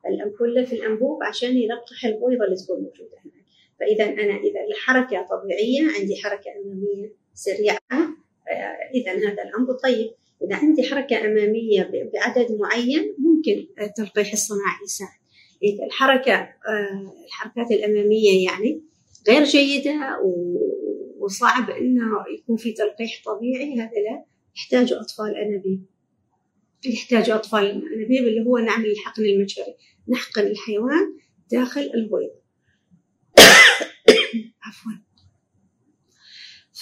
الأمبولة 0.07 0.65
في 0.65 0.73
الأنبوب 0.73 1.23
عشان 1.23 1.57
يلقح 1.57 2.05
البويضة 2.05 2.45
اللي 2.45 2.57
تكون 2.57 2.77
موجودة 2.77 3.17
هناك. 3.25 3.45
فإذا 3.81 4.05
أنا 4.05 4.37
إذا 4.37 4.61
الحركة 4.71 5.27
طبيعية 5.31 6.01
عندي 6.01 6.17
حركة 6.17 6.51
أمامية 6.65 7.20
سريعة 7.35 7.79
إذا 8.95 9.13
هذا 9.13 9.43
الأمر. 9.43 9.73
طيب 9.83 10.11
إذا 10.43 10.57
عندي 10.57 10.83
حركة 10.83 11.25
أمامية 11.25 11.91
بعدد 12.15 12.59
معين 12.61 13.15
ممكن 13.19 13.67
التلقيح 13.81 14.33
الصناعي 14.33 14.85
يساعد. 14.85 15.21
إذا 15.63 15.87
الحركة 15.87 16.49
الحركات 17.25 17.71
الأمامية 17.71 18.45
يعني 18.45 18.83
غير 19.29 19.45
جيدة 19.45 20.21
وصعب 21.19 21.71
إنه 21.71 22.25
يكون 22.39 22.57
في 22.57 22.73
تلقيح 22.73 23.23
طبيعي 23.25 23.75
هذا 23.75 23.91
لا. 23.91 24.25
يحتاج 24.57 24.93
أطفال 24.93 25.37
أنابيب. 25.37 25.85
يحتاج 26.87 27.31
أطفال 27.31 27.65
الأنابيب 27.65 28.29
اللي 28.29 28.47
هو 28.47 28.59
نعمل 28.59 28.87
الحقن 28.87 29.25
المجهري 29.25 29.75
نحقن 30.09 30.47
الحيوان 30.47 31.17
داخل 31.51 31.91
البيض. 31.95 32.31
عفوا. 34.65 35.10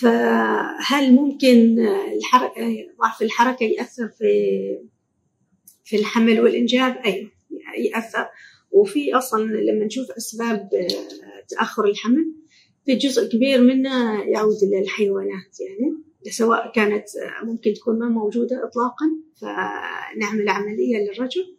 فهل 0.00 1.12
ممكن 1.12 1.78
الحركة 2.16 2.86
ضعف 3.00 3.22
الحركة 3.22 3.64
يأثر 3.64 4.08
في 4.08 4.28
في 5.84 5.96
الحمل 5.96 6.40
والإنجاب؟ 6.40 6.96
أيوه 7.04 7.30
يأثر 7.78 8.28
وفي 8.70 9.14
أصلا 9.14 9.42
لما 9.42 9.84
نشوف 9.84 10.10
أسباب 10.10 10.68
تأخر 11.48 11.84
الحمل 11.84 12.32
في 12.84 12.94
جزء 12.94 13.28
كبير 13.28 13.60
منه 13.60 14.24
يعود 14.24 14.58
للحيوانات 14.62 15.60
يعني 15.60 15.94
سواء 16.30 16.72
كانت 16.72 17.04
ممكن 17.42 17.74
تكون 17.74 17.98
ما 17.98 18.08
موجودة 18.08 18.64
إطلاقا 18.64 19.06
فنعمل 19.40 20.48
عملية 20.48 20.96
للرجل 20.98 21.56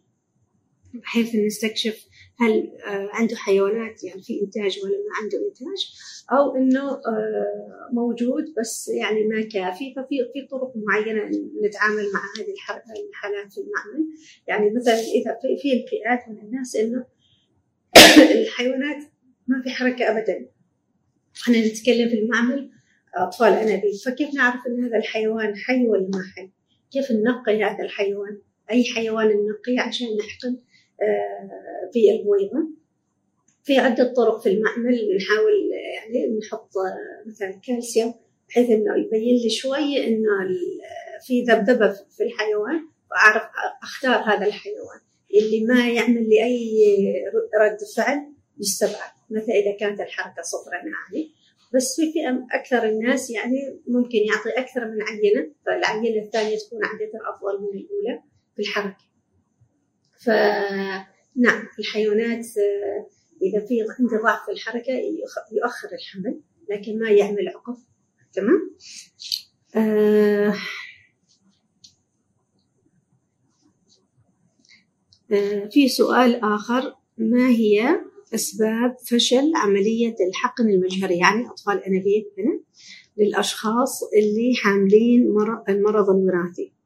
بحيث 0.94 1.34
نستكشف 1.34 2.06
هل 2.40 2.72
عنده 3.12 3.36
حيوانات 3.36 4.04
يعني 4.04 4.22
في 4.22 4.40
إنتاج 4.42 4.78
ولا 4.84 4.92
ما 4.92 5.22
عنده 5.22 5.38
إنتاج 5.48 5.92
أو 6.32 6.56
إنه 6.56 7.00
موجود 7.92 8.44
بس 8.60 8.88
يعني 8.88 9.24
ما 9.24 9.42
كافي 9.42 9.94
ففي 9.94 10.16
في 10.32 10.46
طرق 10.50 10.72
معينة 10.76 11.24
نتعامل 11.64 12.12
مع 12.14 12.20
هذه 12.38 12.50
الحالات 13.08 13.52
في 13.52 13.60
المعمل. 13.60 14.06
يعني 14.48 14.70
مثلا 14.70 14.94
إذا 14.94 15.38
في 15.62 15.72
الفئات 15.72 16.28
من 16.28 16.38
الناس 16.38 16.76
إنه 16.76 17.06
الحيوانات 18.42 19.04
ما 19.46 19.62
في 19.62 19.70
حركة 19.70 20.10
أبدا. 20.10 20.48
إحنا 21.42 21.66
نتكلم 21.66 22.08
في 22.08 22.14
المعمل 22.14 22.70
أطفال 23.16 23.52
أنابيب 23.52 23.94
فكيف 24.04 24.34
نعرف 24.34 24.60
أن 24.66 24.84
هذا 24.84 24.96
الحيوان 24.96 25.56
حي 25.56 25.86
ولا 25.86 26.10
ما 26.14 26.22
حي؟ 26.36 26.50
كيف 26.92 27.10
ننقي 27.10 27.64
هذا 27.64 27.84
الحيوان؟ 27.84 28.40
أي 28.70 28.84
حيوان 28.84 29.26
ننقيه 29.26 29.80
عشان 29.80 30.06
نحقن؟ 30.06 30.56
آه، 30.56 30.69
في 31.92 32.10
البويضة. 32.10 32.68
في 33.64 33.78
عدة 33.78 34.12
طرق 34.12 34.40
في 34.40 34.48
المعمل 34.48 35.16
نحاول 35.16 35.70
يعني 35.94 36.38
نحط 36.38 36.70
مثلا 37.26 37.60
كالسيوم 37.66 38.14
بحيث 38.48 38.70
إنه 38.70 38.96
يبين 38.98 39.36
لي 39.42 39.50
شوي 39.50 40.06
إنه 40.06 40.28
في 41.26 41.42
ذبذبة 41.42 41.92
في 41.92 42.22
الحيوان 42.22 42.88
وأعرف 43.10 43.42
أختار 43.82 44.34
هذا 44.34 44.46
الحيوان. 44.46 45.00
اللي 45.34 45.64
ما 45.64 45.88
يعمل 45.88 46.28
لي 46.28 46.44
أي 46.44 46.74
رد 47.60 47.78
فعل 47.96 48.32
يستبعد 48.60 49.12
مثلا 49.30 49.54
إذا 49.54 49.76
كانت 49.80 50.00
الحركة 50.00 50.42
صفرا 50.42 50.76
عالي 50.76 51.30
بس 51.74 51.96
في 51.96 52.12
فئة 52.12 52.46
أكثر 52.60 52.88
الناس 52.88 53.30
يعني 53.30 53.80
ممكن 53.86 54.18
يعطي 54.18 54.50
أكثر 54.50 54.80
من 54.80 55.02
عينة 55.02 55.52
فالعينة 55.66 56.22
الثانية 56.24 56.56
تكون 56.56 56.80
عادة 56.84 57.10
أفضل 57.34 57.62
من 57.62 57.78
الأولى 57.78 58.22
في 58.56 58.62
الحركة. 58.62 59.09
فنعم 60.20 61.68
الحيوانات 61.78 62.46
إذا 63.42 63.66
في 63.66 63.80
عندي 63.98 64.16
ضعف 64.22 64.44
في 64.46 64.52
الحركة 64.52 64.92
يؤخر 65.52 65.88
الحمل 65.92 66.40
لكن 66.70 66.98
ما 66.98 67.10
يعمل 67.10 67.48
عقف 67.48 67.78
تمام؟ 68.32 68.76
آه 69.76 70.54
آه 75.32 75.68
في 75.72 75.88
سؤال 75.88 76.44
آخر. 76.44 76.94
ما 77.18 77.48
هي 77.48 78.00
أسباب 78.34 78.96
فشل 79.06 79.52
عملية 79.56 80.14
الحقن 80.28 80.70
المجهري؟ 80.70 81.18
يعني 81.18 81.48
أطفال 81.48 81.84
أنابيب 81.84 82.24
هنا 82.38 82.60
للأشخاص 83.16 84.02
اللي 84.02 84.54
حاملين 84.56 85.22
المرض 85.68 86.10
الوراثي 86.10 86.79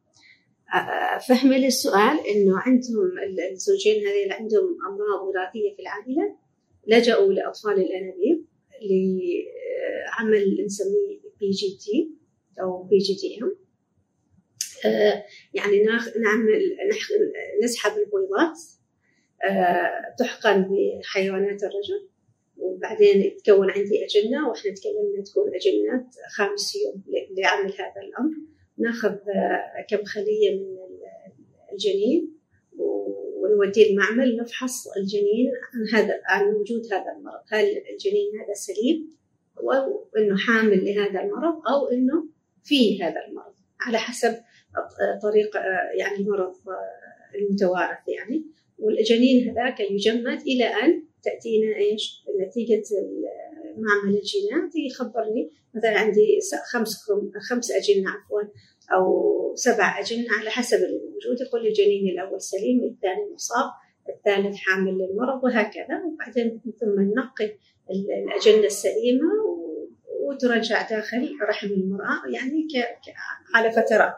فهمي 1.29 1.53
للسؤال 1.52 2.19
إنه 2.26 2.59
عندهم 2.59 3.11
الزوجين 3.52 4.07
هذين 4.07 4.33
عندهم 4.33 4.76
أمراض 4.88 5.28
وراثية 5.28 5.76
في 5.76 5.83
العائلة 5.83 6.37
لجأوا 6.87 7.33
لأطفال 7.33 7.73
الأنابيب 7.73 8.46
لعمل 8.83 10.64
نسميه 10.64 11.20
بي 11.40 11.51
جي 11.51 11.79
تي 11.81 12.11
أو 12.61 12.83
بي 12.83 12.99
جي 12.99 13.14
تي 13.14 13.38
إم. 13.42 13.53
يعني 15.55 15.83
نعمل 16.22 16.77
نسحب 17.62 17.92
البويضات 17.99 18.59
آه، 19.44 20.14
تحقن 20.18 20.68
بحيوانات 20.70 21.62
الرجل 21.62 22.09
وبعدين 22.57 23.20
يتكون 23.20 23.70
عندي 23.70 24.05
أجنة 24.05 24.49
وإحنا 24.49 24.75
تكلمنا 24.75 25.25
تكون 25.25 25.55
أجنة 25.55 26.11
خامس 26.37 26.77
يوم 26.77 27.05
لعمل 27.38 27.72
هذا 27.72 28.03
الأمر. 28.09 28.35
ناخذ 28.79 29.17
كم 29.89 30.05
خلية 30.05 30.59
من 30.59 30.77
الجنين 31.73 32.35
ونوديه 33.43 33.91
المعمل 33.91 34.37
نفحص 34.37 34.89
الجنين 34.97 35.51
عن 35.75 35.99
هذا 35.99 36.21
عن 36.27 36.55
وجود 36.55 36.93
هذا 36.93 37.13
المرض. 37.19 37.41
هل 37.49 37.65
الجنين 37.65 38.41
هذا 38.41 38.55
سليم؟ 38.55 39.11
أو 39.59 40.09
إنه 40.17 40.37
حامل 40.37 40.85
لهذا 40.85 41.21
المرض 41.23 41.69
أو 41.69 41.89
إنه 41.89 42.27
فيه 42.65 43.05
هذا 43.07 43.27
المرض. 43.29 43.55
على 43.81 43.99
حسب 43.99 44.37
طريقة 45.23 45.61
آه، 45.61 45.93
يعني 45.99 46.17
المرض 46.17 46.55
المتوارث 47.35 48.09
يعني. 48.09 48.45
والجنين 48.79 49.51
هذاك 49.51 49.81
يجمد 49.81 50.41
إلى 50.41 50.65
أن 50.65 51.03
تأتينا 51.23 51.77
إيش؟ 51.77 52.25
نتيجة 52.41 52.83
معمل 53.77 54.17
الجينات 54.17 54.77
يخبرني 54.77 55.51
مثلا 55.75 55.99
عندي 55.99 56.39
خمس 56.73 56.97
خمس 57.51 57.71
أجنة 57.71 58.11
عفوا 58.11 58.43
أو 58.93 59.55
سبع 59.55 60.01
أجنة 60.01 60.27
على 60.41 60.51
حسب 60.51 60.77
الموجود 60.77 61.41
يقول 61.47 61.63
لي 61.63 61.69
الجنين 61.69 62.09
الأول 62.09 62.41
سليم 62.41 62.81
الثاني 62.85 63.35
مصاب 63.35 63.71
الثالث 64.09 64.57
حامل 64.57 64.93
للمرض 64.93 65.45
وهكذا. 65.45 66.03
وبعدين 66.05 66.61
ثم 66.81 67.01
ننقي 67.01 67.59
الأجنة 67.91 68.67
السليمة 68.67 69.55
وترجع 70.21 70.89
داخل 70.89 71.37
رحم 71.49 71.67
المرأة 71.67 72.23
يعني 72.31 72.69
على 73.55 73.73
فترات. 73.73 74.17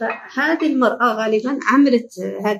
فهذه 0.00 0.66
المرأة 0.66 1.14
غالبا 1.14 1.58
عملت 1.72 2.20
هذا 2.20 2.58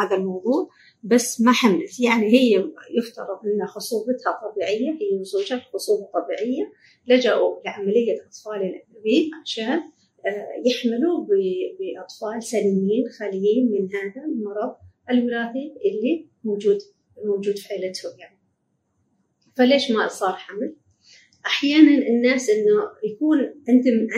هذا 0.00 0.16
الموضوع. 0.16 0.68
بس 1.02 1.40
ما 1.40 1.52
حملت. 1.52 2.00
يعني 2.00 2.26
هي 2.26 2.64
يفترض 2.98 3.38
أن 3.44 3.66
خصوبتها 3.66 4.40
طبيعية 4.50 4.90
هي 4.90 5.18
وزوجها 5.20 5.66
خصوبة 5.72 6.06
طبيعية 6.06 6.72
لجأوا 7.06 7.60
لعملية 7.64 8.26
أطفال 8.26 8.56
الأنابيب 8.56 9.30
عشان 9.42 9.80
آه، 10.26 10.48
يحملوا 10.66 11.26
بأطفال 11.78 12.42
سليمين 12.42 13.04
خاليين 13.18 13.70
من 13.72 13.88
هذا 13.94 14.24
المرض 14.26 14.76
الوراثي 15.10 15.74
اللي 15.84 16.28
موجود 16.44 16.78
موجود 17.24 17.58
في 17.58 17.74
عيلتهم 17.74 18.12
يعني. 18.18 18.38
فليش 19.56 19.90
ما 19.90 20.08
صار 20.08 20.32
حمل؟ 20.32 20.76
أحيانا 21.46 22.06
الناس 22.06 22.50
إنه 22.50 22.90
يكون 23.04 23.38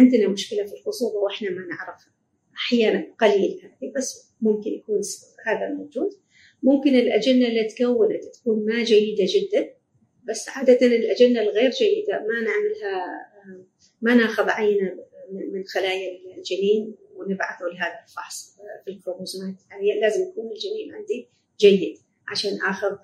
عندنا 0.01 0.29
مشكلة 0.29 0.65
في 0.65 0.73
الخصوبة 0.73 1.17
وإحنا 1.17 1.51
ما 1.51 1.67
نعرفها. 1.67 2.15
أحيانا 2.57 3.15
قليل 3.21 3.61
هذه 3.63 3.93
بس 3.97 4.35
ممكن 4.41 4.71
يكون 4.71 5.01
هذا 5.47 5.67
الموجود 5.67 6.11
ممكن 6.65 6.95
الأجنة 6.95 7.47
اللي 7.47 7.65
تكونت 7.65 8.25
تكون 8.25 8.67
ما 8.67 8.85
جيدة 8.85 9.25
جدا 9.29 9.71
بس 10.29 10.49
عادة 10.49 10.87
الأجنة 10.87 11.41
الغير 11.41 11.71
جيدة 11.71 12.13
ما 12.13 12.41
نعملها 12.41 13.05
ما 14.03 14.15
ناخذ 14.15 14.49
عينه 14.49 15.05
من 15.31 15.65
خلايا 15.65 16.37
الجنين 16.37 16.95
ونبعثه 17.17 17.65
لهذا 17.65 18.01
الفحص 18.09 18.57
في 18.85 18.91
الكروموزومات. 18.91 19.55
يعني 19.71 20.01
لازم 20.01 20.23
يكون 20.29 20.51
الجنين 20.53 20.95
عندي 20.95 21.29
جيد 21.61 21.99
عشان 22.29 22.59
آخذ 22.63 22.97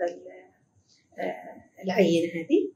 العينة 1.84 2.32
هذه. 2.32 2.72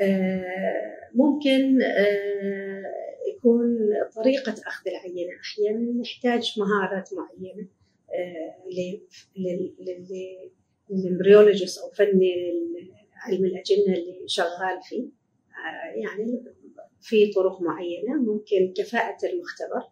آه، 0.00 1.10
ممكن 1.14 1.82
آه، 1.82 2.82
يكون 3.28 3.78
طريقة 4.16 4.54
أخذ 4.66 4.88
العينة. 4.88 5.32
أحيانا 5.40 6.00
نحتاج 6.00 6.54
مهارات 6.58 7.10
معينة. 7.12 7.68
آه، 8.18 8.54
لل 10.90 11.03
embryologist 11.03 11.78
أو 11.78 11.90
فني 11.90 12.34
علم 13.26 13.44
الأجنة 13.44 13.94
اللي 13.94 14.22
شغال 14.26 14.82
فيه. 14.88 15.04
يعني 15.94 16.44
في 17.00 17.32
طرق 17.32 17.60
معينة 17.60 18.14
ممكن 18.14 18.72
كفاءة 18.76 19.16
المختبر. 19.26 19.82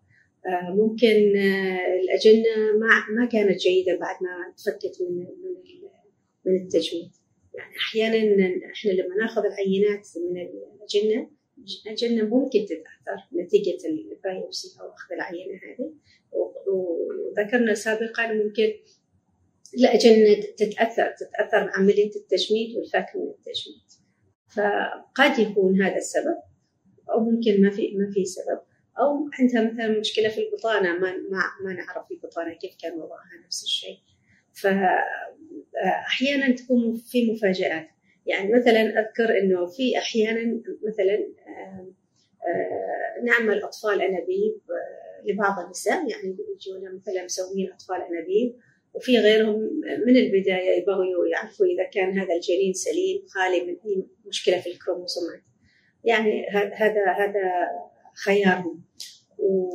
ممكن 0.76 1.38
الأجنة 2.00 2.78
ما 2.80 3.20
ما 3.20 3.26
كانت 3.26 3.58
جيدة 3.58 3.96
بعد 3.96 4.16
ما 4.22 4.54
تفكت 4.56 5.02
من 5.02 5.26
من 6.46 6.56
التجميد 6.56 7.10
يعني 7.54 7.76
أحيانا 7.76 8.46
إحنا 8.72 8.90
لما 8.90 9.16
نأخذ 9.16 9.42
العينات 9.44 10.08
من 10.16 10.40
الأجنة 10.40 11.30
الأجنة 11.86 12.24
ممكن 12.24 12.64
تتأثر 12.64 13.22
نتيجة 13.34 13.78
البايوبسي 13.88 14.80
أو 14.80 14.88
أخذ 14.88 15.12
العينة 15.12 15.60
هذه. 15.68 15.92
وذكرنا 16.66 17.74
سابقا 17.74 18.32
ممكن 18.32 18.72
الأجنة 19.74 20.42
تتأثر 20.56 21.14
تتأثر 21.18 21.66
بعملية 21.66 22.10
التجميد 22.16 22.76
والفك 22.76 23.06
من 23.14 23.30
التجميد. 23.30 23.82
فقد 24.48 25.38
يكون 25.38 25.82
هذا 25.82 25.96
السبب 25.96 26.36
أو 27.10 27.20
ممكن 27.20 27.62
ما 27.62 27.70
في 27.70 27.96
ما 27.96 28.10
في 28.14 28.24
سبب. 28.24 28.60
أو 28.98 29.28
عندها 29.38 29.72
مثلا 29.72 30.00
مشكلة 30.00 30.28
في 30.28 30.40
البطانة 30.40 30.92
ما 30.92 31.12
ما, 31.12 31.42
ما 31.64 31.72
نعرف 31.72 32.10
البطانة 32.10 32.54
كيف 32.54 32.76
كان 32.82 32.92
وضعها 32.92 33.44
نفس 33.46 33.62
الشيء. 33.62 33.98
ف 34.52 34.66
أحيانا 35.84 36.54
تكون 36.54 36.96
في 36.96 37.32
مفاجآت. 37.32 37.88
يعني 38.26 38.52
مثلا 38.52 38.80
أذكر 38.80 39.38
إنه 39.38 39.66
في 39.66 39.98
أحيانا 39.98 40.62
مثلا 40.88 41.26
نعمل 43.24 43.62
أطفال 43.62 44.02
أنابيب 44.02 44.60
لبعض 45.24 45.64
النساء 45.64 46.10
يعني 46.10 46.36
يجونا 46.54 46.92
مثلا 46.94 47.24
مسوين 47.24 47.72
أطفال 47.72 47.96
أنابيب 47.96 48.56
وفي 48.94 49.18
غيرهم 49.18 49.60
من 50.06 50.16
البداية 50.16 50.82
يبغوا 50.82 51.26
يعرفوا 51.32 51.66
إذا 51.66 51.84
كان 51.84 52.18
هذا 52.18 52.34
الجنين 52.34 52.72
سليم 52.72 53.22
خالي 53.26 53.60
من 53.60 53.76
أي 53.86 54.06
مشكلة 54.26 54.60
في 54.60 54.70
الكروموسومات 54.70 55.42
يعني 56.04 56.46
هذا 56.50 57.06
هذا 57.06 57.68
خيارهم. 58.24 58.84
و 59.38 59.68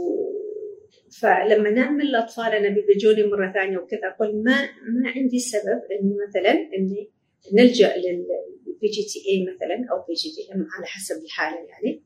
فلما 1.22 1.70
نعمل 1.70 2.02
الاطفال 2.02 2.46
أنابيب 2.46 2.70
يجوني 2.70 3.24
مرة 3.24 3.52
ثانية 3.52 3.78
وكذا 3.78 4.08
أقول 4.08 4.44
ما 4.44 4.62
ما 5.04 5.10
عندي 5.16 5.40
سبب 5.40 5.82
إني 5.92 6.16
مثلا 6.28 6.52
إني 6.52 7.12
نلجأ 7.54 7.96
لل 7.98 8.88
PGT-A 8.88 9.44
مثلا 9.44 9.88
أو 9.92 10.06
PGT-M 10.08 10.68
على 10.78 10.86
حسب 10.86 11.24
الحالة 11.24 11.68
يعني. 11.70 12.04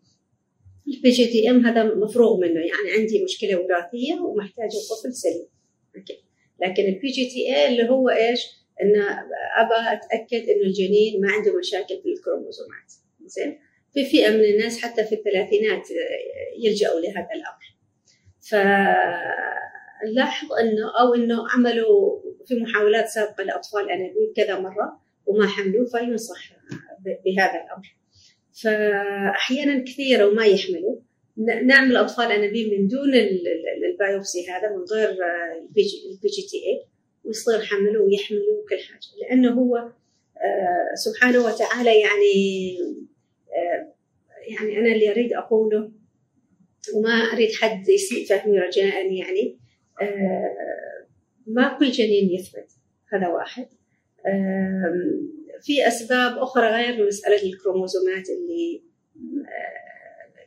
ال 0.87 1.09
PGT-M 1.09 1.65
هذا 1.65 1.83
مفروغ 1.83 2.39
منه 2.39 2.59
يعني 2.59 2.91
عندي 2.99 3.23
مشكلة 3.23 3.59
وراثية 3.59 4.21
ومحتاجة 4.21 4.77
طفل 4.89 5.13
سليم. 5.13 5.47
okay. 5.97 6.23
لكن 6.61 6.83
ال 6.83 7.07
PGT-A 7.07 7.67
اللي 7.67 7.89
هو 7.89 8.09
إيش؟ 8.09 8.41
انه 8.81 9.03
أبى 9.57 9.97
أتأكد 9.97 10.49
إنه 10.49 10.63
الجنين 10.63 11.21
ما 11.21 11.31
عنده 11.31 11.57
مشاكل 11.59 12.01
في 12.03 12.09
الكروموزومات. 12.09 12.93
زين؟ 13.25 13.59
في 13.93 14.05
فئة 14.05 14.29
من 14.29 14.43
الناس 14.43 14.81
حتى 14.81 15.03
في 15.03 15.15
الثلاثينات 15.15 15.87
يلجأوا 16.63 16.99
لهذا 16.99 17.29
الأمر. 17.35 17.77
فنلاحظ 20.01 20.53
إنه 20.53 20.99
أو 20.99 21.13
إنه 21.13 21.47
عملوا 21.49 22.21
في 22.45 22.55
محاولات 22.55 23.07
سابقة 23.07 23.43
لأطفال 23.43 23.91
أنابيب 23.91 24.33
كذا 24.35 24.59
مرة. 24.59 25.01
وما 25.31 25.47
حملوا 25.47 25.85
فينصح 25.85 26.53
بهذا 27.25 27.63
الأمر. 27.63 27.95
فاحيانا 28.63 29.83
كثيرة 29.83 30.27
وما 30.27 30.45
يحملوا. 30.45 30.95
نعمل 31.65 31.97
أطفال 31.97 32.31
أنابيب 32.31 32.73
من 32.73 32.87
دون 32.87 33.13
ال 33.91 34.00
biopsy 34.00 34.49
هذا 34.49 34.69
من 34.69 34.83
غير 34.83 35.09
ال 35.09 35.45
P 35.45 35.81
GT-A 36.27 36.85
ويصير 37.23 37.61
حملوا 37.61 38.05
ويحملوا 38.05 38.65
كل 38.69 38.79
حاجة. 38.79 39.07
لأنه 39.21 39.51
هو 39.51 39.77
آه، 40.37 40.95
سبحانه 40.95 41.45
وتعالى 41.45 42.01
يعني 42.01 42.77
آه، 43.53 43.93
يعني 44.47 44.79
أنا 44.79 44.91
اللي 44.91 45.11
أريد 45.11 45.33
أقوله 45.33 45.91
وما 46.95 47.13
أريد 47.33 47.49
حد 47.61 47.89
يسيء 47.89 48.25
فهمي 48.25 48.59
رجاء 48.59 49.13
يعني 49.13 49.57
آه، 50.01 51.05
ما 51.47 51.77
كل 51.79 51.91
جنين 51.91 52.29
يثبت 52.29 52.71
هذا 53.13 53.27
واحد. 53.27 53.67
في 55.61 55.87
أسباب 55.87 56.37
أخرى 56.37 56.67
غير 56.67 57.07
مسألة 57.07 57.43
الكروموزومات 57.43 58.29
اللي 58.29 58.83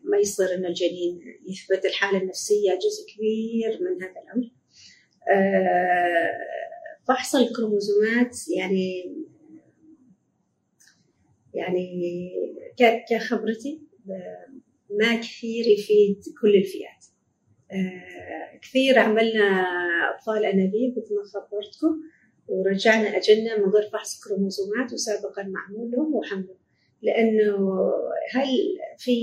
ما 0.04 0.18
يصير 0.18 0.54
إن 0.54 0.64
الجنين 0.64 1.20
يثبت 1.46 1.84
الحالة 1.84 2.18
النفسية 2.22 2.70
جزء 2.70 3.14
كبير 3.14 3.78
من 3.80 4.02
هذا 4.02 4.20
الأمر. 4.22 4.50
فحص 7.08 7.34
الكروموزومات 7.34 8.36
يعني 8.56 9.16
يعني 11.54 12.30
كخبرتي 13.10 13.82
ما 14.90 15.16
كثير 15.16 15.66
يفيد 15.66 16.20
كل 16.40 16.54
الفئات. 16.56 17.04
آه، 17.72 18.58
كثير 18.62 18.98
عملنا 18.98 19.64
أطفال 20.14 20.44
أنابيب 20.44 20.94
مثل 20.98 21.14
ما 21.14 21.22
خبرتكم. 21.24 22.00
ورجعنا 22.48 23.16
أجنة 23.16 23.58
من 23.58 23.70
غير 23.72 23.90
فحص 23.92 24.24
كروموزومات 24.24 24.92
وسابقا 24.92 25.42
معمول 25.42 25.90
لهم 25.90 26.14
وحملوا 26.14 26.54
لأنه 27.02 27.92
هل 28.30 28.48
في 28.98 29.16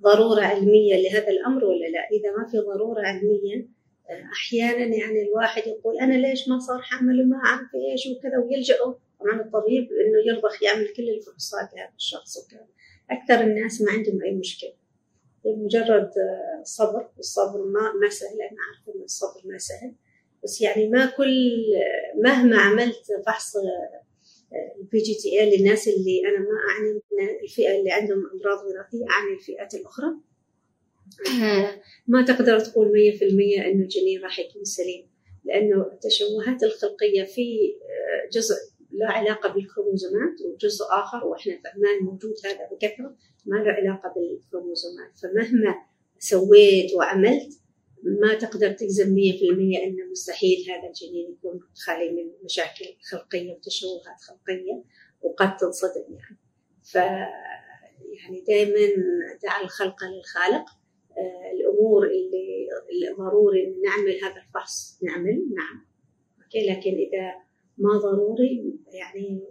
ضرورة 0.00 0.40
علمية 0.40 0.96
لهذا 0.96 1.28
الأمر 1.28 1.64
ولا 1.64 1.86
لا؟ 1.86 2.08
إذا 2.12 2.36
ما 2.38 2.46
في 2.50 2.58
ضرورة 2.58 3.00
علمية 3.00 3.68
أحيانا 4.32 4.96
يعني 4.96 5.22
الواحد 5.22 5.66
يقول 5.66 5.98
أنا 5.98 6.14
ليش 6.14 6.48
ما 6.48 6.58
صار 6.58 6.82
حمل 6.82 7.20
وما 7.20 7.36
أعرف 7.36 7.68
إيش 7.74 8.06
وكذا 8.06 8.38
ويلجأوا 8.38 8.94
طبعا 9.20 9.40
الطبيب 9.40 9.88
إنه 9.92 10.18
يرضخ 10.26 10.62
يعمل 10.62 10.88
كل 10.96 11.08
الفحوصات 11.08 11.74
لهذا 11.76 11.92
الشخص 11.96 12.36
وكذا. 12.36 12.66
أكثر 13.10 13.40
الناس 13.40 13.82
ما 13.82 13.92
عندهم 13.92 14.22
أي 14.22 14.34
مشكلة. 14.34 14.72
مجرد 15.44 16.10
صبر 16.62 17.08
والصبر 17.16 17.64
ما 17.64 17.92
ما 18.02 18.08
سهل. 18.08 18.42
أنا 18.42 18.58
عارفة 18.68 18.94
إن 18.98 19.02
الصبر 19.02 19.40
ما 19.44 19.58
سهل. 19.58 19.92
بس 20.44 20.60
يعني 20.60 20.88
ما 20.88 21.06
كل 21.06 21.62
مهما 22.24 22.58
عملت 22.58 23.06
فحص 23.26 23.56
ال 24.80 24.98
PGT-A 24.98 25.56
للناس 25.56 25.88
اللي 25.88 26.20
أنا 26.28 26.38
ما 26.38 26.56
اعني 26.70 27.00
الفئة 27.42 27.78
اللي 27.78 27.90
عندهم 27.90 28.18
أمراض 28.18 28.58
وراثية 28.64 29.04
اعني 29.10 29.34
الفئات 29.34 29.74
الأخرى. 29.74 30.06
ما 32.06 32.24
تقدر 32.24 32.60
تقول 32.60 32.86
100% 32.86 33.22
إنه 33.66 33.82
الجنين 33.82 34.22
راح 34.22 34.38
يكون 34.38 34.64
سليم 34.64 35.10
لأنه 35.44 35.86
التشوهات 35.92 36.62
الخلقية 36.62 37.24
في 37.24 37.74
آه، 37.82 38.28
جزء 38.32 38.54
له 38.92 39.06
علاقة 39.06 39.54
بالكروموزومات 39.54 40.40
وجزء 40.44 40.84
آخر 40.90 41.26
وإحنا 41.26 41.52
في 41.52 41.68
عمان 41.68 42.04
موجود 42.04 42.34
هذا 42.44 42.68
بكثرة 42.72 43.16
ما 43.46 43.56
له 43.56 43.72
علاقة 43.72 44.14
بالكروموزومات. 44.16 45.18
فمهما 45.22 45.74
سويت 46.18 46.94
وعملت 46.94 47.52
ما 48.04 48.34
تقدر 48.34 48.72
تجزم 48.72 49.16
100% 49.16 49.18
إنه 49.82 50.10
مستحيل 50.10 50.66
هذا 50.70 50.88
الجنين 50.88 51.32
يكون 51.32 51.60
خالي 51.86 52.10
من 52.10 52.44
مشاكل 52.44 52.84
خلقية 53.10 53.52
وتشوهات 53.52 54.20
خلقية 54.20 54.84
وقد 55.22 55.56
تنصدم 55.56 56.14
يعني. 56.14 56.38
ف 56.82 56.94
يعني 58.14 58.44
دائما 58.48 58.86
دع 59.42 59.60
الخلق 59.60 60.04
للخالق. 60.04 60.64
آه 61.18 61.52
الأمور 61.54 62.06
اللي 62.06 63.14
ضروري 63.18 63.66
نعمل 63.66 64.24
هذا 64.24 64.42
الفحص 64.42 65.00
نعمل 65.02 65.46
نعم. 65.54 65.86
أوكي 66.42 66.70
لكن 66.70 66.90
إذا 66.90 67.34
ما 67.78 67.98
ضروري 67.98 68.78
يعني 68.92 69.44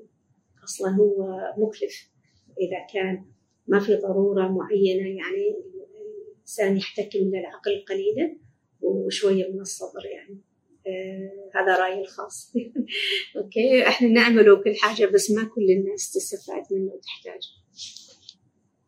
أصلا 0.64 0.90
هو 0.90 1.38
مكلف. 1.58 2.10
إذا 2.60 2.88
كان 2.94 3.26
ما 3.68 3.80
في 3.80 3.96
ضرورة 3.96 4.48
معينة 4.48 5.08
يعني 5.08 5.64
الانسان 6.50 6.78
يحتكم 6.78 7.20
من 7.20 7.40
العقل 7.40 7.86
قليلا 7.90 8.38
وشوية 8.82 9.52
من 9.52 9.62
الصبر 9.62 10.06
يعني. 10.06 10.42
آه 10.88 11.50
هذا 11.56 11.80
رأيي 11.80 12.02
الخاص. 12.02 12.54
أوكي 13.38 13.88
إحنا 13.88 14.08
نعمل 14.08 14.64
كل 14.64 14.76
حاجة 14.76 15.06
بس 15.06 15.32
ما 15.32 15.44
كل 15.44 15.70
الناس 15.70 16.12
تستفاد 16.12 16.64
منه 16.72 16.92
وتحتاج. 16.92 17.42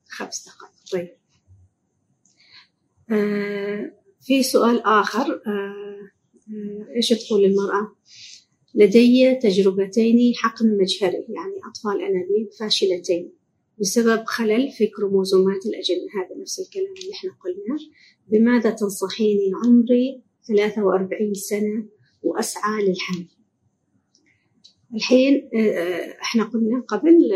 خمس 0.05 0.45
دقائق. 0.45 0.73
طيب. 0.91 1.17
آه 3.11 3.91
في 4.21 4.43
سؤال 4.43 4.81
آخر. 4.85 5.31
آه 5.31 6.11
آه 6.49 6.95
إيش 6.95 7.09
تقول 7.09 7.45
المرأة؟ 7.45 7.95
لدي 8.75 9.35
تجربتين 9.35 10.33
حقن 10.35 10.77
مجهري 10.77 11.25
يعني 11.29 11.59
أطفال 11.69 12.01
أنابيب 12.01 12.49
فاشلتين. 12.59 13.40
بسبب 13.81 14.23
خلل 14.25 14.71
في 14.71 14.87
كروموزومات 14.87 15.65
الأجنة. 15.65 15.97
هذا 15.97 16.41
نفس 16.41 16.59
الكلام 16.59 16.93
اللي 17.01 17.13
إحنا 17.13 17.31
قلناه. 17.43 17.79
بماذا 18.27 18.69
تنصحيني 18.69 19.51
عمري 19.65 20.21
43 20.47 21.33
سنة 21.33 21.85
وأسعى 22.23 22.85
للحمل؟ 22.85 23.27
الحين 24.95 25.49
آه، 25.55 26.15
إحنا 26.21 26.43
قلنا 26.43 26.81
قبل 26.87 27.33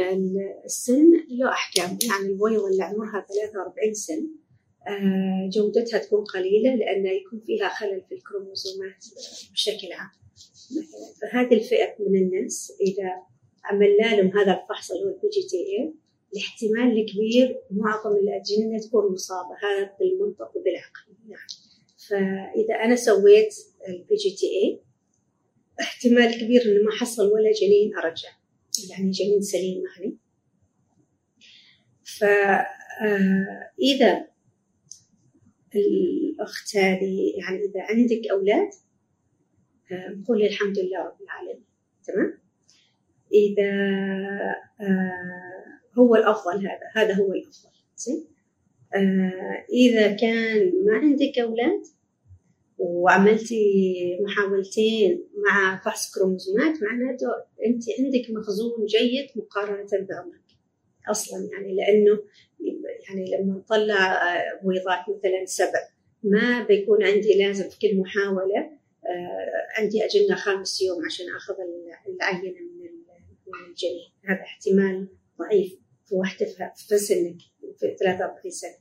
السن 0.66 1.12
له 1.30 1.50
أحكام. 1.50 1.98
يعني 2.10 2.34
البويضة 2.34 2.68
اللي 2.68 2.84
عمرها 2.84 3.26
43 3.30 3.94
سنة 3.94 4.28
آه، 4.88 5.50
جودتها 5.54 6.00
تكون 6.00 6.24
قليلة 6.24 6.76
لأن 6.76 7.06
يكون 7.06 7.40
فيها 7.46 7.70
خلل 7.70 8.02
في 8.10 8.16
الكروموزومات 8.16 9.06
بشكل 9.54 9.92
عام. 9.94 10.10
مثلا 10.72 11.32
فهذه 11.32 11.54
الفئة 11.54 11.96
من 12.00 12.16
الناس 12.16 12.74
إذا 12.82 13.12
عملنا 13.64 14.22
لهم 14.22 14.38
هذا 14.38 14.62
الفحص 14.62 14.92
اللي 14.92 15.04
هو 15.04 15.08
ال 15.08 15.30
PGT 15.30 15.94
الاحتمال 16.36 17.00
الكبير 17.00 17.62
معظم 17.72 18.16
الأجنة 18.16 18.80
تكون 18.80 19.14
مصابة 19.14 19.56
هذا 19.64 19.92
بالمنطق 20.00 20.58
وبالعقل 20.58 21.30
نعم. 21.30 21.48
فإذا 22.10 22.76
أنا 22.84 22.96
سويت 22.96 23.56
ال 23.88 24.16
PGT-A 24.16 24.82
احتمال 25.80 26.42
كبير 26.42 26.62
إنه 26.62 26.84
ما 26.84 26.92
حصل 26.92 27.28
ولا 27.28 27.52
جنين 27.52 27.98
أرجع. 27.98 28.30
يعني 28.90 29.12
جنين 29.12 29.42
سليم 29.42 29.84
يعني 29.86 30.18
فإذا 32.20 34.28
الأخت 35.76 36.76
هذه 36.76 37.34
يعني 37.38 37.58
إذا 37.58 37.82
عندك 37.82 38.28
أولاد 38.32 38.70
نقول 39.92 40.44
الحمد 40.44 40.80
لله 40.80 41.00
رب 41.00 41.22
العالمين. 41.22 41.66
تمام؟ 42.04 42.40
إذا 43.34 43.72
آه، 44.82 45.65
هو 45.98 46.16
الأفضل 46.16 46.58
هذا 46.58 46.80
هذا 46.96 47.14
هو 47.16 47.34
الأفضل 47.34 47.70
زين؟ 47.98 48.26
آه، 48.96 49.66
إذا 49.74 50.12
كان 50.12 50.72
ما 50.86 50.98
عندك 50.98 51.40
أولاد 51.40 51.82
وعملتي 52.78 53.64
محاولتين 54.22 55.24
مع 55.38 55.82
فحص 55.86 56.16
كروموزومات 56.16 56.84
معناته 56.84 57.28
أنت 57.66 57.84
عندك 58.00 58.30
مخزون 58.30 58.86
جيد 58.86 59.28
مقارنة 59.36 59.88
بعمرك 59.92 60.46
أصلا 61.12 61.50
يعني 61.52 61.76
لأنه 61.76 62.20
يعني 63.10 63.26
لما 63.38 63.54
نطلع 63.58 64.20
بويضات 64.64 65.00
مثلا 65.10 65.46
سبع 65.46 65.80
ما 66.24 66.64
بيكون 66.64 67.04
عندي 67.04 67.44
لازم 67.44 67.70
في 67.70 67.80
كل 67.80 67.98
محاولة 67.98 68.76
آه، 69.06 69.82
عندي 69.82 70.06
اجنه 70.06 70.36
خامس 70.36 70.82
يوم 70.82 71.06
عشان 71.06 71.26
أخذ 71.36 71.56
العينة 72.08 72.60
من 72.60 73.70
الجنين. 73.70 74.12
هذا 74.26 74.42
احتمال 74.42 75.08
ضعيف. 75.40 75.85
في 76.06 76.16
واحدة 76.16 76.46
في 76.76 76.98
سنك 76.98 77.38
في 77.80 77.96
43 78.00 78.52
سنة. 78.52 78.78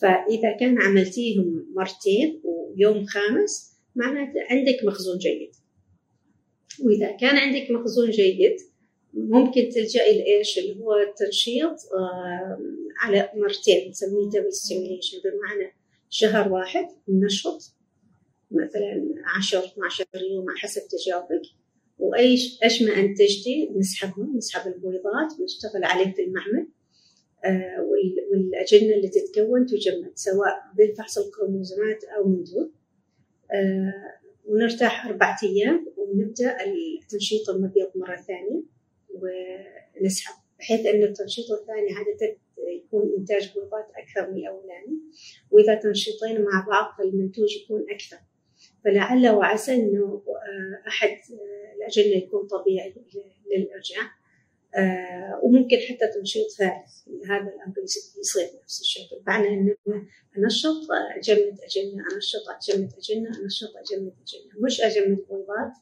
فإذا 0.00 0.56
كان 0.60 0.82
عملتيهم 0.82 1.66
مرتين 1.76 2.42
ويوم 2.44 3.06
خامس 3.06 3.72
معناته 3.96 4.40
عندك 4.50 4.84
مخزون 4.84 5.18
جيد. 5.18 5.52
وإذا 6.84 7.12
كان 7.16 7.36
عندك 7.36 7.70
مخزون 7.70 8.10
جيد 8.10 8.56
ممكن 9.14 9.68
تلجأي 9.68 10.18
لإيش؟ 10.18 10.58
اللي 10.58 10.80
هو 10.80 10.94
التنشيط 10.94 11.76
على 13.00 13.30
مرتين 13.34 13.90
نسميه 13.90 14.28
double 14.28 14.52
stimulation 14.52 15.18
بمعنى 15.24 15.72
شهر 16.10 16.52
واحد 16.52 16.88
نشط 17.08 17.76
مثلا 18.50 19.14
10 19.36 19.64
12 19.64 20.04
يوم 20.14 20.50
على 20.50 20.58
حسب 20.58 20.82
تجاوبك. 20.88 21.42
وأيش 22.02 22.58
إيش 22.64 22.82
ما 22.82 22.94
أنتجتي؟ 22.94 23.70
نسحبهم 23.76 24.36
نسحب 24.36 24.72
البويضات 24.72 25.40
ونشتغل 25.40 25.84
عليه 25.84 26.12
في 26.12 26.22
المعمل. 26.22 26.68
آه، 27.44 27.88
والأجنة 28.30 28.94
اللي 28.94 29.08
تتكون 29.08 29.66
تجمد 29.66 30.12
سواء 30.14 30.62
بفحص 30.78 31.18
الكروموزومات 31.18 32.04
أو 32.04 32.28
من 32.28 32.44
دون. 32.44 32.72
آه، 33.52 33.92
ونرتاح 34.44 35.06
أربعة 35.06 35.36
أيام 35.42 35.86
ونبدأ 35.96 36.56
تنشيط 37.10 37.50
المبيض 37.50 37.90
مرة 37.94 38.16
ثانية 38.16 38.62
ونسحب. 39.14 40.34
بحيث 40.58 40.86
أن 40.86 41.02
التنشيط 41.02 41.50
الثاني 41.50 41.92
عادة 41.92 42.36
يكون 42.68 43.14
إنتاج 43.18 43.52
بيضات 43.54 43.86
أكثر 43.96 44.30
من 44.30 44.38
الأولاني 44.38 44.98
وإذا 45.50 45.74
تنشيطين 45.74 46.44
مع 46.44 46.66
بعض 46.68 46.94
فالمنتوج 46.98 47.56
يكون 47.56 47.84
أكثر. 47.90 48.16
فلعل 48.84 49.28
وعسى 49.28 49.74
أنه 49.74 50.22
آه، 50.28 50.88
أحد 50.88 51.16
الأجنة 51.82 52.16
يكون 52.16 52.46
طبيعي 52.46 52.94
للإرجاع 53.46 54.10
آه 54.74 55.40
وممكن 55.42 55.76
حتى 55.76 56.06
تنشيط 56.14 56.46
ثالث 56.58 57.08
هذا 57.26 57.54
الأمر 57.54 57.74
يصير 58.20 58.48
نفس 58.62 58.80
الشكل 58.80 59.16
معنى 59.26 59.48
إنه 59.48 59.76
أنشط 60.38 60.90
أجمد 61.16 61.58
اجنه 61.60 62.04
أنشط 62.14 62.48
أجمد 62.48 62.92
اجنه 62.98 63.42
أنشط 63.44 63.72
أجمد 63.76 64.12
اجنه 64.22 64.64
مش 64.64 64.80
أجمد 64.80 65.18
بويضات 65.28 65.72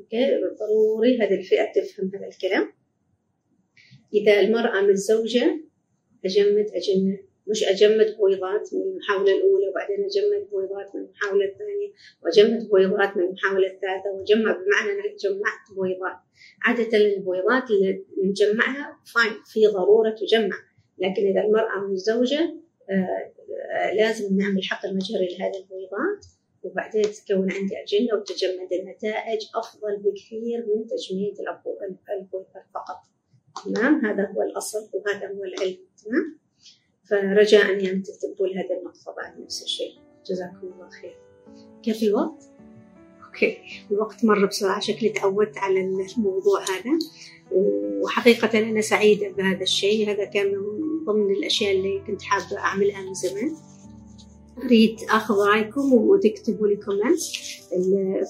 okay؟ 0.00 0.40
ضروري 0.60 1.18
هذه 1.18 1.34
الفئة 1.34 1.72
تفهم 1.72 2.10
هذا 2.14 2.26
الكلام. 2.26 2.72
إذا 4.14 4.40
المرأة 4.40 4.80
متزوجة 4.80 5.60
أجمد 6.24 6.66
اجنه 6.74 7.18
مش 7.46 7.64
أجمد 7.64 8.16
بويضات 8.18 8.74
من 8.74 8.82
المحاولة 8.82 9.32
الأولى 9.36 9.68
وبعدين 9.68 10.04
أجمد 10.04 10.50
بويضات 10.50 10.94
من 10.94 11.00
المحاولة 11.00 11.44
الثانية 11.44 11.92
وأجمد 12.22 12.68
بويضات 12.68 13.16
من 13.16 13.22
المحاولة 13.22 13.66
الثالثة 13.66 14.10
وأجمع 14.14 14.52
بمعنى 14.52 14.92
أنا 14.92 15.16
جمعت 15.16 15.74
بويضات. 15.76 16.16
عادة 16.64 16.98
البويضات 16.98 17.70
اللي 17.70 18.04
نجمعها 18.24 19.00
fine 19.14 19.32
في 19.44 19.66
ضرورة 19.66 20.10
تجمع 20.10 20.56
لكن 20.98 21.26
إذا 21.26 21.40
المرأة 21.40 21.78
متزوجة 21.90 22.54
آه 22.90 23.32
لازم 23.92 24.36
نعمل 24.36 24.64
حقن 24.64 24.94
مجهري 24.94 25.26
لهذه 25.26 25.58
البويضات 25.62 26.26
وبعدين 26.62 27.02
تكون 27.02 27.52
عندي 27.52 27.74
أجنة 27.82 28.14
وتجمد 28.14 28.72
النتائج 28.72 29.40
أفضل 29.54 29.96
بكثير 29.96 30.58
من 30.58 30.86
تجميد 30.86 31.34
البويضة 32.10 32.62
فقط. 32.74 32.98
تمام؟ 33.64 34.06
هذا 34.06 34.32
هو 34.32 34.42
الأصل 34.42 34.90
وهذا 34.94 35.28
هو 35.28 35.44
العلم. 35.44 35.78
تمام؟ 36.04 36.38
فرجاء 37.10 37.78
يعني 37.78 38.02
تكتبوا 38.02 38.46
لي 38.46 38.54
هذه 38.54 38.78
النقطة 38.78 39.14
بعد 39.16 39.40
نفس 39.40 39.62
الشيء. 39.62 39.92
جزاكم 40.26 40.60
الله 40.62 40.88
خير. 41.02 41.16
كيف 41.82 42.02
الوقت؟ 42.02 42.44
أوكي. 43.26 43.58
الوقت 43.90 44.24
مر 44.24 44.46
بسرعة. 44.46 44.80
شكلي 44.80 45.08
تعودت 45.08 45.58
على 45.58 45.80
الموضوع 45.80 46.62
هذا. 46.62 46.98
وحقيقة 48.02 48.58
أنا 48.58 48.80
سعيدة 48.80 49.28
بهذا 49.28 49.62
الشيء. 49.62 50.10
هذا 50.10 50.24
كان 50.24 50.46
من 50.46 51.04
ضمن 51.04 51.30
الأشياء 51.30 51.76
اللي 51.76 52.02
كنت 52.06 52.22
حابة 52.22 52.58
أعملها 52.58 53.02
من 53.02 53.14
زمان. 53.14 53.56
أريد 54.64 54.96
أخذ 55.10 55.34
رأيكم 55.34 55.92
وتكتبوا 55.92 56.68
لي 56.68 56.76
comment 56.76 57.20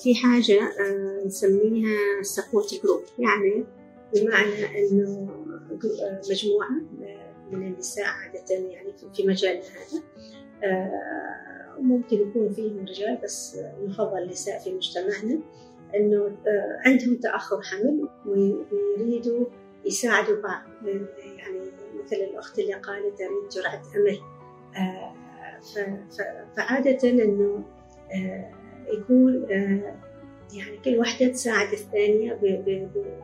في 0.03 0.15
حاجة 0.15 0.61
آه، 0.63 1.27
نسميها 1.27 2.23
support 2.23 2.81
group 2.83 3.03
يعني 3.19 3.65
بمعنى 4.15 4.79
إنه 4.79 5.29
مجموعة 6.31 6.81
من 7.51 7.67
النساء 7.67 8.05
عادة 8.05 8.55
يعني 8.55 8.93
في 9.15 9.27
مجالنا 9.27 9.63
هذا. 9.63 10.03
آه، 10.65 11.81
ممكن 11.81 12.17
يكون 12.17 12.53
فيهم 12.53 12.79
رجال 12.79 13.19
بس 13.25 13.61
يفضل 13.83 14.23
النساء 14.23 14.59
في 14.59 14.75
مجتمعنا 14.75 15.41
إنه 15.95 16.37
آه، 16.47 16.81
عندهم 16.87 17.17
تأخر 17.17 17.63
حمل 17.63 18.09
ويريدوا 18.27 19.47
يساعدوا 19.85 20.43
بعض. 20.43 20.63
يعني 21.39 21.61
مثل 22.05 22.17
الأخت 22.17 22.59
اللي 22.59 22.75
قالت 22.75 23.21
اريد 23.21 23.49
جرعه 23.53 23.83
أمل. 23.97 24.19
آه، 24.77 25.15
فعادة 26.57 27.11
إنه 27.11 27.65
يكون 28.93 29.47
يعني 30.55 30.77
كل 30.85 30.99
واحدة 30.99 31.29
تساعد 31.29 31.73
الثانية 31.73 32.33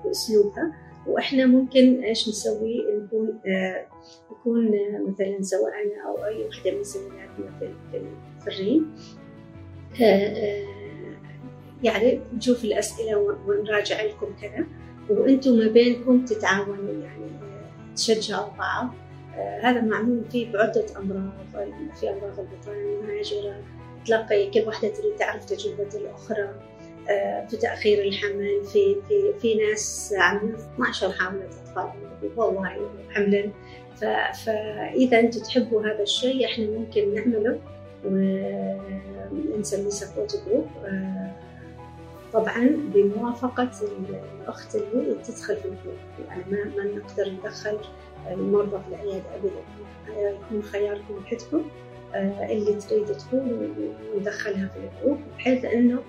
بأسلوبها. 0.04 0.72
وإحنا 1.06 1.46
ممكن 1.46 2.02
إيش 2.02 2.28
نسوي؟ 2.28 2.86
نكون 3.04 3.40
آه 3.46 3.86
يكون 4.30 4.70
مثلا 5.08 5.42
سواء 5.42 5.70
أنا 5.70 6.08
أو 6.08 6.24
أي 6.24 6.44
وحدة 6.48 6.70
من 6.70 6.82
زميلاتنا 6.82 7.58
في, 7.60 8.02
الريم 8.48 8.94
آه 10.02 10.04
آه 10.04 10.82
يعني 11.82 12.20
نشوف 12.34 12.64
الأسئلة 12.64 13.36
ونراجع 13.46 14.02
لكم 14.02 14.26
كذا. 14.42 14.66
وأنتم 15.10 15.52
ما 15.52 15.68
بينكم 15.68 16.24
تتعاونوا 16.24 16.92
يعني 16.92 17.26
تشجعوا 17.96 18.56
بعض. 18.58 18.88
آه 19.36 19.60
هذا 19.60 19.80
معمول 19.80 20.24
فيه 20.30 20.52
بعدة 20.52 20.86
أمراض 20.98 21.32
في 22.00 22.10
أمراض 22.10 22.40
البطانة 22.40 23.00
المهاجرة 23.00 23.62
تلاقي 24.06 24.50
كل 24.50 24.60
واحدة 24.60 24.88
تريد 24.88 25.16
تعرف 25.16 25.44
تجربة 25.44 25.88
الأخرى. 25.94 26.42
آه، 26.42 26.71
في 27.48 27.56
تأخير 27.56 28.02
الحمل 28.04 28.64
في 28.64 28.96
في 29.08 29.32
في 29.40 29.54
ناس 29.54 30.14
عندنا 30.18 30.56
12 30.74 31.12
حاملة 31.12 31.44
أطفال 31.46 31.90
والله 32.36 32.90
حملا 33.10 33.50
فإذا 34.44 35.20
أنتم 35.20 35.40
تحبوا 35.40 35.82
هذا 35.82 36.02
الشيء 36.02 36.46
إحنا 36.46 36.66
ممكن 36.66 37.14
نعمله 37.14 37.60
ونسميه 38.04 39.88
support 39.88 40.42
group 40.46 40.66
طبعا 42.32 42.90
بموافقة 42.94 43.70
الأخت 44.40 44.74
اللي 44.74 45.14
تدخل 45.14 45.56
في 45.56 45.64
ال 45.64 45.69
group. 45.69 45.96
يعني 46.28 46.42
ما 46.50 46.64
ما 46.64 46.84
نقدر 46.84 47.30
ندخل 47.30 47.78
المرضى 48.30 48.78
في 48.82 48.88
العيادة 48.88 49.24
أبدا. 49.34 49.62
يكون 50.30 50.62
خياركم 50.62 51.14
وحدكم 51.14 51.62
آه، 52.14 52.52
اللي 52.52 52.74
تريد 52.74 53.06
تدخل 53.06 53.70
وندخلها 54.14 54.68
في 54.68 54.76
ال 54.76 54.83
group 54.83 55.18
بحيث 55.38 55.64
إنه 55.64 56.02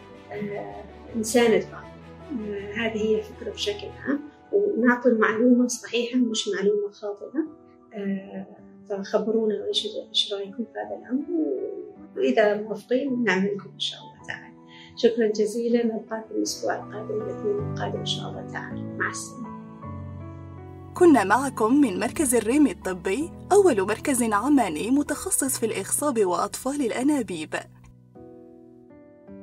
نساند 1.18 1.64
بعض 1.72 1.84
آه، 2.42 2.72
هذه 2.72 2.98
هي 2.98 3.16
الفكرة 3.20 3.52
بشكل 3.52 3.88
عام. 3.88 4.20
ونعطي 4.52 5.10
المعلومة 5.10 5.68
صحيحة 5.68 6.18
مش 6.18 6.50
معلومة 6.56 6.92
خاطئة. 6.92 7.46
آه، 7.94 8.46
فخبرونا 8.90 9.68
إيش 9.68 10.34
رأيكم 10.34 10.64
في 10.64 10.80
هذا 10.80 11.00
الأمر. 11.02 11.24
وإذا 12.18 12.62
موافقين 12.62 13.24
نعمل 13.24 13.56
لكم 13.56 13.70
إن 13.74 13.80
شاء 13.80 14.00
الله 14.00 14.28
تعالى. 14.28 14.54
شكرا 14.96 15.28
جزيلا. 15.28 15.86
نلقاكم 15.86 16.36
الأسبوع 16.36 16.76
القادم 16.76 17.22
الاثنين 17.22 17.72
القادم 17.72 18.00
إن 18.00 18.06
شاء 18.06 18.30
الله 18.30 18.48
تعالى. 18.52 18.82
مع 18.82 19.10
السلامة. 19.10 19.54
كنا 20.94 21.24
معكم 21.24 21.82
من 21.82 22.00
مركز 22.00 22.36
الريم 22.36 22.68
الطبي 22.68 23.32
أول 23.52 23.82
مركز 23.82 24.24
عماني 24.24 24.92
متخصص 24.92 25.60
في 25.60 25.66
الإخصاب 25.66 26.26
وأطفال 26.26 26.82
الأنابيب. 26.82 27.56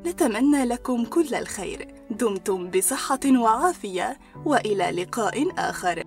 نتمنى 0.07 0.65
لكم 0.65 1.05
كل 1.05 1.35
الخير. 1.35 1.95
دمتم 2.11 2.71
بصحة 2.71 3.21
وعافية 3.27 4.19
وإلى 4.45 5.03
لقاء 5.03 5.49
آخر. 5.59 6.05